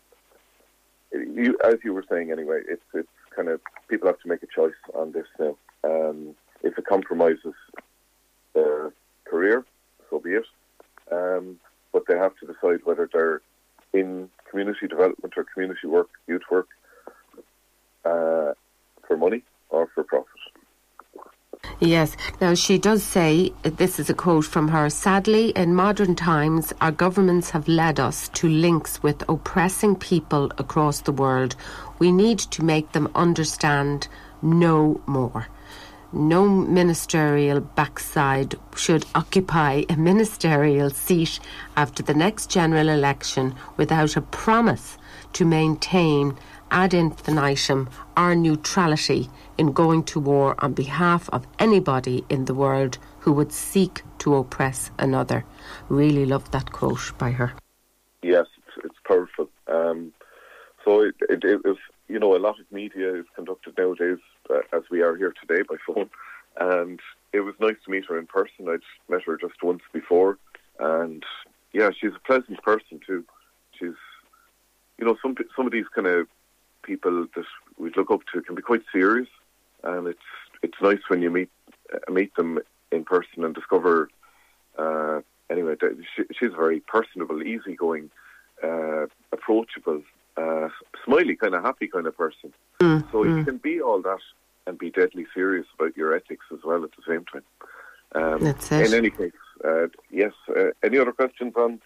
[1.12, 4.46] you, as you were saying anyway, it's it's kind of people have to make a
[4.46, 5.56] choice on this now.
[5.84, 7.54] Um, if it compromises
[8.54, 8.92] their
[9.24, 9.64] career,
[10.10, 10.44] so be it.
[11.10, 11.58] Um,
[11.92, 13.40] but they have to decide whether they're
[13.92, 16.68] in community development or community work, youth work,
[18.04, 18.52] uh,
[19.06, 20.26] for money or for profit.
[21.78, 22.16] Yes.
[22.40, 26.92] Now, she does say, this is a quote from her Sadly, in modern times, our
[26.92, 31.56] governments have led us to links with oppressing people across the world.
[31.98, 34.08] We need to make them understand
[34.42, 35.48] no more.
[36.12, 41.38] No ministerial backside should occupy a ministerial seat
[41.76, 44.98] after the next general election without a promise
[45.34, 46.36] to maintain
[46.72, 52.98] ad infinitum our neutrality in going to war on behalf of anybody in the world
[53.20, 55.44] who would seek to oppress another.
[55.88, 57.52] Really love that quote by her.
[58.22, 59.48] Yes, it's, it's powerful.
[59.68, 60.12] Um,
[60.84, 61.76] so it, it, it
[62.08, 64.18] you know, a lot of media is conducted nowadays,
[64.50, 66.10] uh, as we are here today by phone.
[66.58, 67.00] And
[67.32, 68.68] it was nice to meet her in person.
[68.68, 70.38] I'd met her just once before,
[70.78, 71.24] and
[71.72, 73.24] yeah, she's a pleasant person too.
[73.78, 73.94] She's,
[74.98, 76.26] you know, some some of these kind of
[76.82, 77.44] people that
[77.78, 79.28] we look up to can be quite serious,
[79.84, 80.18] and it's
[80.62, 81.50] it's nice when you meet
[81.94, 82.58] uh, meet them
[82.90, 84.10] in person and discover.
[84.76, 85.76] Uh, anyway,
[86.16, 88.10] she, she's a very personable, easygoing,
[88.62, 90.02] uh, approachable,
[90.36, 90.68] uh,
[91.04, 92.52] smiley, kind of happy kind of person.
[93.12, 94.20] so you can be all that
[94.70, 97.44] and be deadly serious about your ethics as well at the same time.
[98.14, 98.86] Um, That's it.
[98.86, 99.32] In any case,
[99.64, 100.32] uh, yes.
[100.48, 101.80] Uh, any other questions on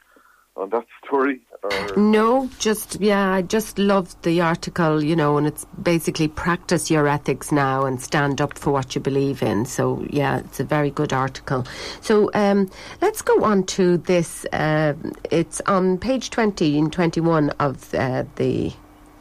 [0.57, 1.40] on that story?
[1.64, 1.97] Or?
[1.97, 7.09] No, just yeah, I just loved the article, you know, and it's basically practice your
[7.09, 9.64] ethics now and stand up for what you believe in.
[9.64, 11.66] So yeah, it's a very good article.
[12.01, 12.70] So um,
[13.01, 14.47] let's go on to this.
[14.53, 14.94] Uh,
[15.31, 18.73] it's on page twenty and twenty-one of uh, the.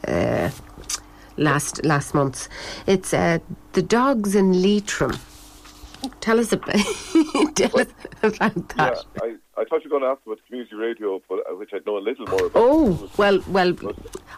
[0.06, 0.50] Uh,
[1.36, 2.48] last last month's
[2.86, 3.38] it's uh,
[3.72, 5.16] the dogs in Leitrim
[6.20, 6.74] tell us about
[7.54, 7.88] tell us
[8.22, 11.38] about that Yeah, I, I thought you were going to ask about community radio, but
[11.50, 12.52] uh, which I'd know a little more about.
[12.56, 13.72] Oh well, well,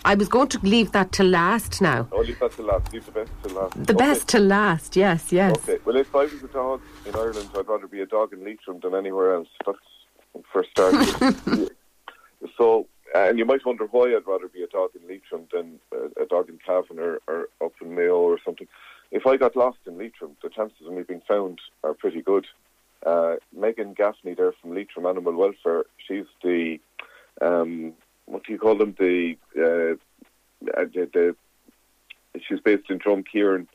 [0.04, 2.06] I was going to leave that to last now.
[2.12, 2.92] I'll leave that to last.
[2.92, 3.86] Leave the best to last.
[3.86, 4.04] The Okay.
[4.04, 4.94] best to last.
[4.94, 5.56] Yes, yes.
[5.56, 5.78] Okay.
[5.86, 8.80] Well, if I was a dog in Ireland, I'd rather be a dog in Leitrim
[8.80, 9.48] than anywhere else.
[9.64, 9.78] That's
[10.52, 11.14] for starters.
[12.58, 16.22] so, and you might wonder why I'd rather be a dog in Leitrim than a,
[16.22, 18.66] a dog in Cavan or, or up in Mayo or something.
[19.10, 22.46] If I got lost in Leitrim, the chances of me being found are pretty good.
[23.04, 26.78] Uh, Megan Gaffney there from Leitrim Animal Welfare, she's the,
[27.40, 27.92] um,
[28.24, 28.96] what do you call them?
[28.98, 29.92] The, uh,
[30.76, 31.36] uh, the, the
[32.48, 33.66] she's based in Drumkeeran,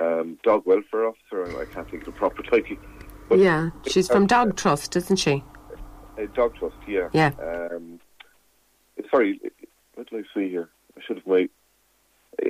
[0.00, 2.76] um, dog welfare officer, and I can't think of the proper title.
[3.28, 5.42] But Yeah, she's from Dog Trust, isn't she?
[6.34, 7.08] dog trust, yeah.
[7.12, 7.32] Yeah.
[7.40, 8.00] Um,
[9.10, 9.40] sorry,
[9.94, 10.68] what did I see here?
[10.96, 11.50] I should have made.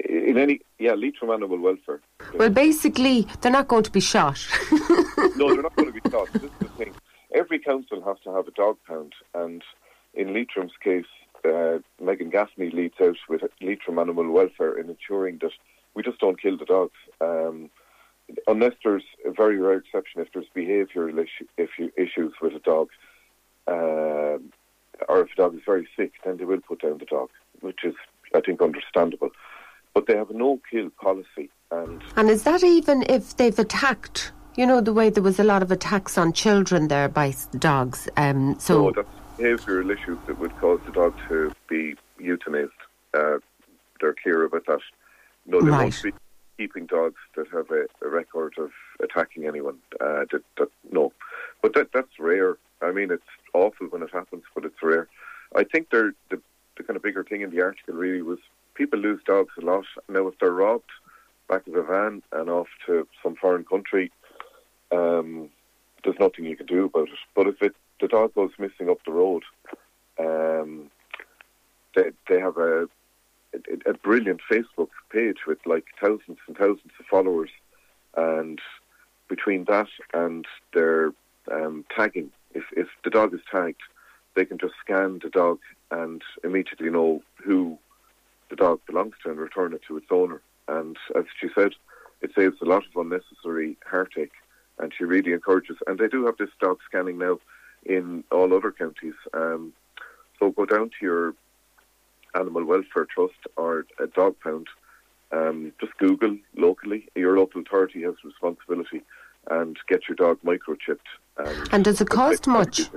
[0.09, 2.01] In any, yeah, Leitrim Animal Welfare.
[2.35, 4.47] Well, basically, they're not going to be shot.
[5.37, 6.31] no, they're not going to be shot.
[6.33, 6.95] This is the thing.
[7.35, 9.63] Every council has to have a dog pound, and
[10.15, 11.07] in Leitrim's case,
[11.45, 15.53] uh, Megan Gaffney leads out with Leitrim Animal Welfare in ensuring that
[15.95, 16.97] we just don't kill the dogs.
[17.21, 17.71] Um,
[18.47, 21.27] unless there's a very rare exception, if there's behavioural
[21.57, 22.89] issue, issues with a dog,
[23.67, 24.53] um
[25.09, 27.31] or if a dog is very sick, then they will put down the dog,
[27.61, 27.95] which is,
[28.35, 29.31] I think, understandable.
[29.95, 34.67] But they have a no-kill policy, and and is that even if they've attacked you
[34.67, 38.09] know, the way there was a lot of attacks on children there by dogs.
[38.17, 42.71] Um, so no, that's behavioural issues that would cause the dog to be euthanized.
[43.15, 43.39] Uh,
[44.01, 44.81] they're clear about that.
[45.47, 45.83] No, they right.
[45.83, 46.13] won't be
[46.59, 49.79] keeping dogs that have a, a record of attacking anyone.
[50.01, 51.13] Uh, that, that, no,
[51.63, 52.57] but that that's rare.
[52.83, 53.23] I mean, it's
[53.55, 54.28] awful when it happens, but it's rare.
[55.59, 56.41] I think the the
[56.85, 58.39] kind of bigger thing in the article really was
[58.75, 59.85] people lose dogs a lot.
[60.09, 60.91] Now, if they're robbed
[61.49, 64.13] back of a van and off to some foreign country,
[64.93, 65.51] um,
[66.05, 67.19] there's nothing you can do about it.
[67.35, 69.43] But if it, the dog goes missing up the road,
[70.21, 70.91] um,
[71.97, 72.85] they, they have a,
[73.55, 77.51] a, a brilliant Facebook page with like thousands and thousands of followers,
[78.17, 78.61] and
[79.29, 81.13] between that and their
[81.51, 83.83] um, tagging, if, if the dog is tagged,
[84.39, 85.59] they can just scan the dog
[85.91, 87.77] and immediately know who
[88.51, 90.41] the dog belongs to and return it to its owner.
[90.69, 91.73] And as she said,
[92.23, 94.33] it saves a lot of unnecessary heartache.
[94.79, 97.41] And she really encourages, and they do have this dog scanning now
[97.85, 99.15] in all other counties.
[99.35, 99.73] Um,
[100.39, 101.35] so go down to your
[102.37, 104.69] animal welfare trust or a dog pound.
[105.33, 107.09] Um, just Google locally.
[107.17, 109.03] Your local authority has responsibility,
[109.51, 111.11] and get your dog microchipped.
[111.39, 112.89] And, and does it cost much?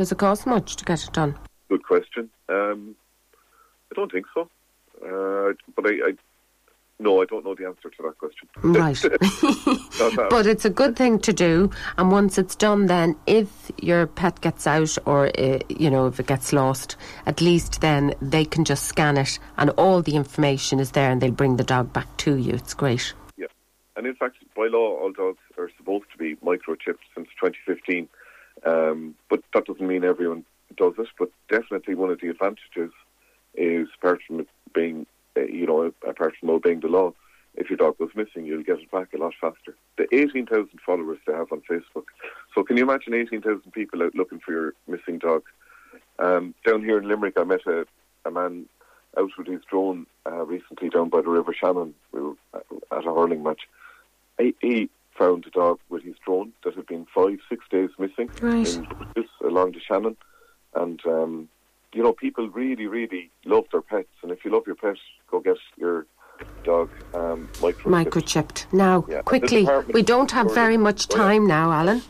[0.00, 1.38] Does it cost much to get it done?
[1.68, 2.30] Good question.
[2.48, 2.96] Um,
[3.92, 4.48] I don't think so.
[5.04, 6.12] Uh, but I, I,
[6.98, 8.48] no, I don't know the answer to that question.
[8.62, 8.98] Right.
[10.30, 14.40] but it's a good thing to do, and once it's done, then if your pet
[14.40, 16.96] gets out or uh, you know if it gets lost,
[17.26, 21.20] at least then they can just scan it, and all the information is there, and
[21.20, 22.54] they'll bring the dog back to you.
[22.54, 23.12] It's great.
[23.36, 23.48] Yeah,
[23.96, 28.08] and in fact, by law, all dogs are supposed to be microchipped since 2015.
[28.64, 30.44] Um, but that doesn't mean everyone
[30.76, 31.08] does it.
[31.18, 32.92] But definitely, one of the advantages
[33.54, 35.06] is apart from it being,
[35.36, 37.12] uh, you know, apart from obeying the law,
[37.54, 39.74] if your dog goes missing, you'll get it back a lot faster.
[39.98, 42.04] The 18,000 followers they have on Facebook.
[42.54, 45.42] So can you imagine 18,000 people out looking for your missing dog?
[46.18, 47.86] Um, down here in Limerick, I met a,
[48.24, 48.66] a man
[49.16, 51.94] out with his drone uh, recently down by the River Shannon.
[52.12, 53.62] We were at a hurling match.
[54.38, 54.90] He, he
[55.20, 58.74] found a dog with his drone that had been five, six days missing right.
[58.74, 58.88] in
[59.44, 60.16] along the Shannon.
[60.74, 61.48] And, um,
[61.92, 64.08] you know, people really, really love their pets.
[64.22, 64.96] And if you love your pet,
[65.30, 66.06] go get your
[66.62, 68.04] dog um, microchipped.
[68.04, 68.72] microchipped.
[68.72, 69.22] Now, yeah.
[69.22, 72.02] quickly, we don't have very much time now, Allen.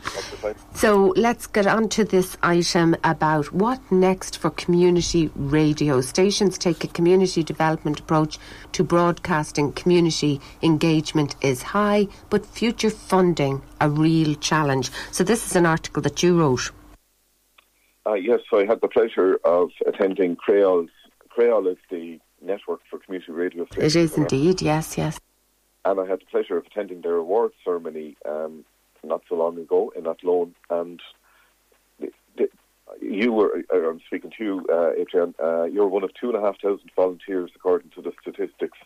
[0.73, 6.01] So let's get on to this item about what next for community radio.
[6.01, 8.37] Stations take a community development approach
[8.73, 9.73] to broadcasting.
[9.73, 14.91] Community engagement is high, but future funding a real challenge.
[15.11, 16.71] So this is an article that you wrote.
[18.05, 20.89] Uh, yes, so I had the pleasure of attending Craol's.
[21.29, 23.95] Craol is the network for community radio stations.
[23.95, 25.19] It is indeed, yes, yes.
[25.85, 28.65] And I had the pleasure of attending their awards ceremony um,
[29.03, 30.53] not so long ago in Athlone.
[30.69, 31.01] And
[31.99, 32.49] the, the,
[33.01, 36.37] you were, uh, I'm speaking to you, uh, Adrianne, uh, you're one of two and
[36.37, 38.77] a half thousand volunteers according to the statistics.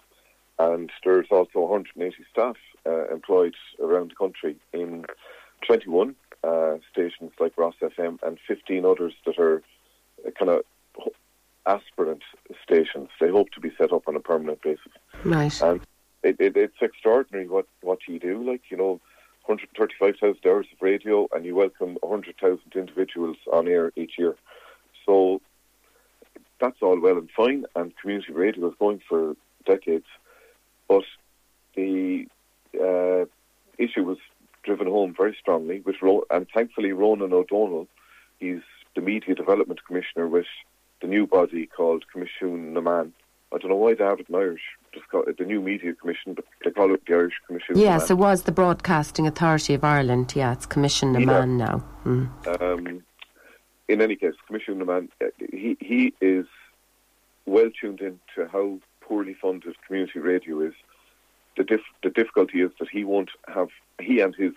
[0.58, 5.06] And there's also 180 staff uh, employed around the country in
[5.68, 9.62] 21 uh, stations like Ros FM and 15 others that are
[10.39, 10.62] kind of
[11.68, 12.24] aspirant
[12.63, 13.09] stations.
[13.20, 14.91] They hope to be set up on a permanent basis.
[15.24, 15.61] Right.
[15.61, 15.82] And
[16.24, 18.43] it, it, it's extraordinary what, what you do.
[18.43, 18.99] Like, you know,
[19.45, 24.36] 135,000 hours of radio and you welcome 100,000 individuals on air each year.
[25.05, 25.41] So
[26.59, 29.36] that's all well and fine, and community radio is going for
[29.66, 30.05] decades.
[30.88, 31.03] But
[31.76, 32.28] the
[32.74, 33.26] uh,
[33.78, 34.18] issue was
[34.63, 37.88] driven home very strongly, with Ro- and thankfully Ronan O'Donnell,
[38.39, 38.61] he's
[38.95, 40.47] the Media Development Commissioner with
[41.06, 43.12] the new body called Coimisiún na Meán.
[43.53, 44.64] I don't know why they have it in Irish.
[44.91, 47.78] Just call it the new Media Commission, but they call it the Irish Commission.
[47.78, 50.34] Yes, it was the Broadcasting Authority of Ireland.
[50.36, 51.66] Yeah, it's Coimisiún na Meán yeah.
[51.66, 51.84] now.
[52.06, 52.62] Mm.
[52.62, 53.03] Um,
[53.88, 55.10] in any case, Coimisiún na Meán,
[55.53, 56.47] he he is
[57.45, 60.74] well tuned into how poorly funded community radio is.
[61.56, 63.70] The dif- the difficulty is that he won't have
[64.01, 64.53] he and his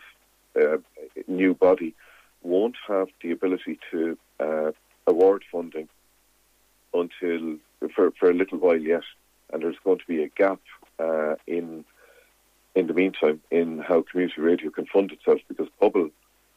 [0.56, 0.78] uh,
[1.26, 1.94] new body
[2.42, 4.72] won't have the ability to uh,
[5.06, 5.88] award funding
[6.94, 7.58] until
[7.94, 9.02] for, for a little while yet,
[9.52, 10.60] and there's going to be a gap
[10.98, 11.84] uh, in
[12.74, 16.10] in the meantime in how community radio can fund itself because Pobal,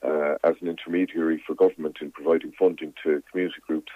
[0.03, 3.91] uh, as an intermediary for government in providing funding to community groups,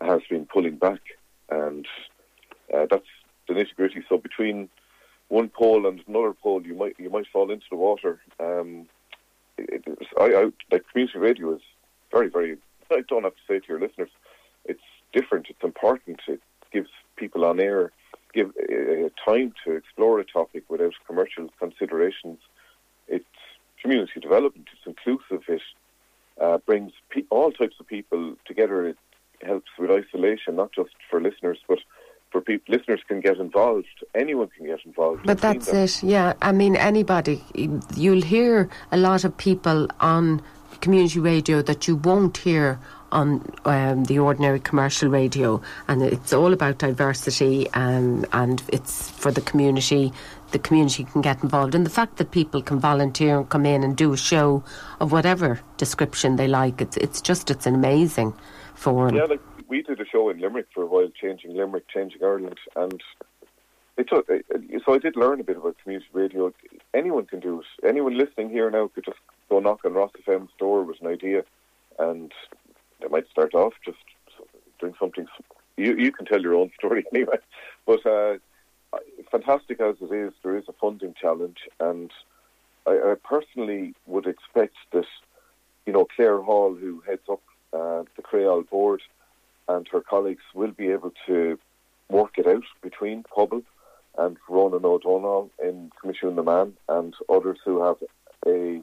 [0.00, 1.00] has been pulling back,
[1.50, 1.86] and
[2.72, 3.06] uh, that's
[3.46, 4.02] the nitty gritty.
[4.08, 4.68] So between
[5.28, 8.20] one pole and another pole, you might you might fall into the water.
[8.38, 8.86] Um,
[9.58, 11.62] it, it, I, I, like community radio is
[12.10, 12.56] very very.
[12.90, 14.10] I don't have to say to your listeners,
[15.12, 15.46] different.
[15.50, 16.20] It's important.
[16.28, 16.40] It
[16.72, 17.92] gives people on air
[18.32, 22.38] give uh, time to explore a topic without commercial considerations.
[23.08, 23.24] It's
[23.82, 24.68] community development.
[24.72, 25.42] It's inclusive.
[25.48, 25.62] It
[26.40, 28.86] uh, brings pe- all types of people together.
[28.86, 28.98] It
[29.42, 31.78] helps with isolation, not just for listeners, but
[32.30, 32.74] for people.
[32.76, 33.86] Listeners can get involved.
[34.14, 35.26] Anyone can get involved.
[35.26, 36.02] But that's it.
[36.02, 37.42] Yeah, I mean anybody.
[37.96, 40.42] You'll hear a lot of people on
[40.80, 42.78] community radio that you won't hear
[43.12, 49.30] on um, the ordinary commercial radio, and it's all about diversity um, and it's for
[49.30, 50.12] the community.
[50.52, 53.84] The community can get involved, and the fact that people can volunteer and come in
[53.84, 54.64] and do a show
[54.98, 58.34] of whatever description they like, it's it's just it's amazing
[58.74, 59.14] forum.
[59.14, 62.58] Yeah, like we did a show in Limerick for a while, changing Limerick, changing Ireland,
[62.74, 63.00] and
[63.96, 64.26] it took.
[64.84, 66.52] So I did learn a bit about community radio.
[66.94, 67.86] Anyone can do it.
[67.86, 71.44] Anyone listening here now could just go knock on Ros FM's door with an idea,
[71.98, 72.32] and
[73.00, 73.98] they might start off just
[74.78, 75.26] doing something.
[75.76, 77.38] You you can tell your own story anyway,
[77.86, 78.38] but uh,
[79.30, 82.10] fantastic as it is, there is a funding challenge, and
[82.86, 85.06] I, I personally would expect that
[85.86, 87.42] you know Claire Hall, who heads up
[87.72, 89.02] uh, the Craol board,
[89.68, 91.58] and her colleagues will be able to
[92.08, 93.62] work it out between Pobal
[94.18, 97.96] and Ronan O'Donnell in Coimisiún na Meán and others who have
[98.46, 98.82] a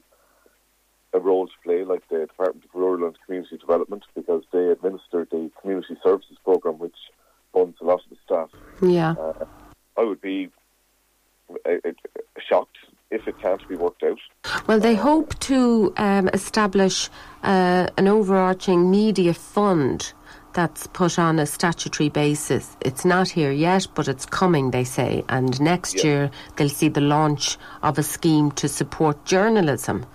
[1.17, 5.27] a role to play, like the Department of Rural and Community Development, because they administer
[5.29, 6.95] the Community Services Programme, which
[7.53, 8.49] funds a lot of the staff.
[8.81, 9.15] Yeah.
[9.19, 9.45] Uh,
[9.97, 10.49] I would be
[11.65, 11.91] uh, uh,
[12.47, 12.77] shocked
[13.09, 14.19] if it can't be worked out.
[14.67, 17.09] Well, they hope to um, establish
[17.43, 20.13] uh, an overarching media fund
[20.53, 22.75] that's put on a statutory basis.
[22.81, 25.23] It's not here yet, but it's coming, they say.
[25.29, 26.03] And next yeah.
[26.03, 30.05] year they'll see the launch of a scheme to support journalism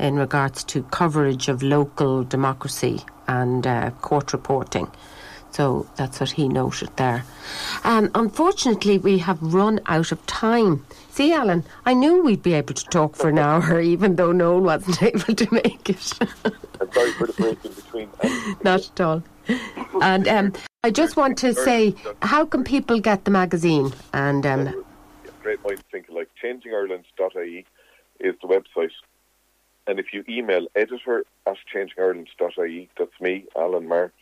[0.00, 4.90] in regards to coverage of local democracy and uh, court reporting.
[5.52, 7.24] So that's what he noted there.
[7.84, 10.86] Um, unfortunately, we have run out of time.
[11.10, 14.60] See, Allen, I knew we'd be able to talk for an hour, even though Noel
[14.60, 16.12] wasn't able to make it.
[16.80, 18.08] I'm sorry for the break in between.
[18.64, 19.22] Not at all.
[20.00, 20.52] And um,
[20.84, 23.92] I just want to say, how can people get the magazine?
[24.14, 24.84] And um,
[25.42, 26.14] great point thinking.
[26.14, 27.66] Like changingireland.ie
[28.20, 28.90] is the website,
[29.90, 34.12] and if you email editor at changingireland.ie, that's me, Allen Meagher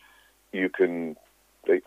[0.53, 1.17] you can,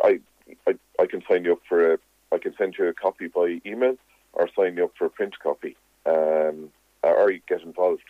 [0.04, 0.20] I,
[0.68, 1.98] I, I can sign you up for a,
[2.32, 3.96] I can send you a copy by email
[4.34, 5.76] or sign you up for a print copy,
[6.06, 6.70] um,
[7.04, 8.04] or you get involved.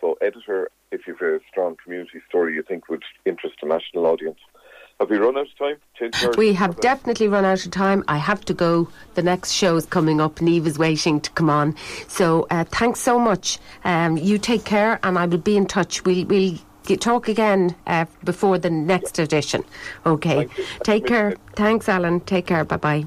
[0.00, 4.38] So, editor, if you've a strong community story you think would interest a national audience.
[4.98, 5.76] Have we run out of time?
[6.38, 8.02] We have definitely run out of time.
[8.08, 8.88] I have to go.
[9.14, 10.40] The next show is coming up.
[10.40, 11.76] Neve is waiting to come on.
[12.08, 13.58] So uh, thanks so much.
[13.84, 16.04] Um, you take care, and I will be in touch.
[16.06, 16.56] We'll, we'll
[16.98, 19.64] talk again uh, before the next edition.
[20.06, 20.48] Okay.
[20.82, 21.36] Take care.
[21.56, 22.20] Thanks, Allen.
[22.20, 22.64] Take care.
[22.64, 23.06] Bye bye.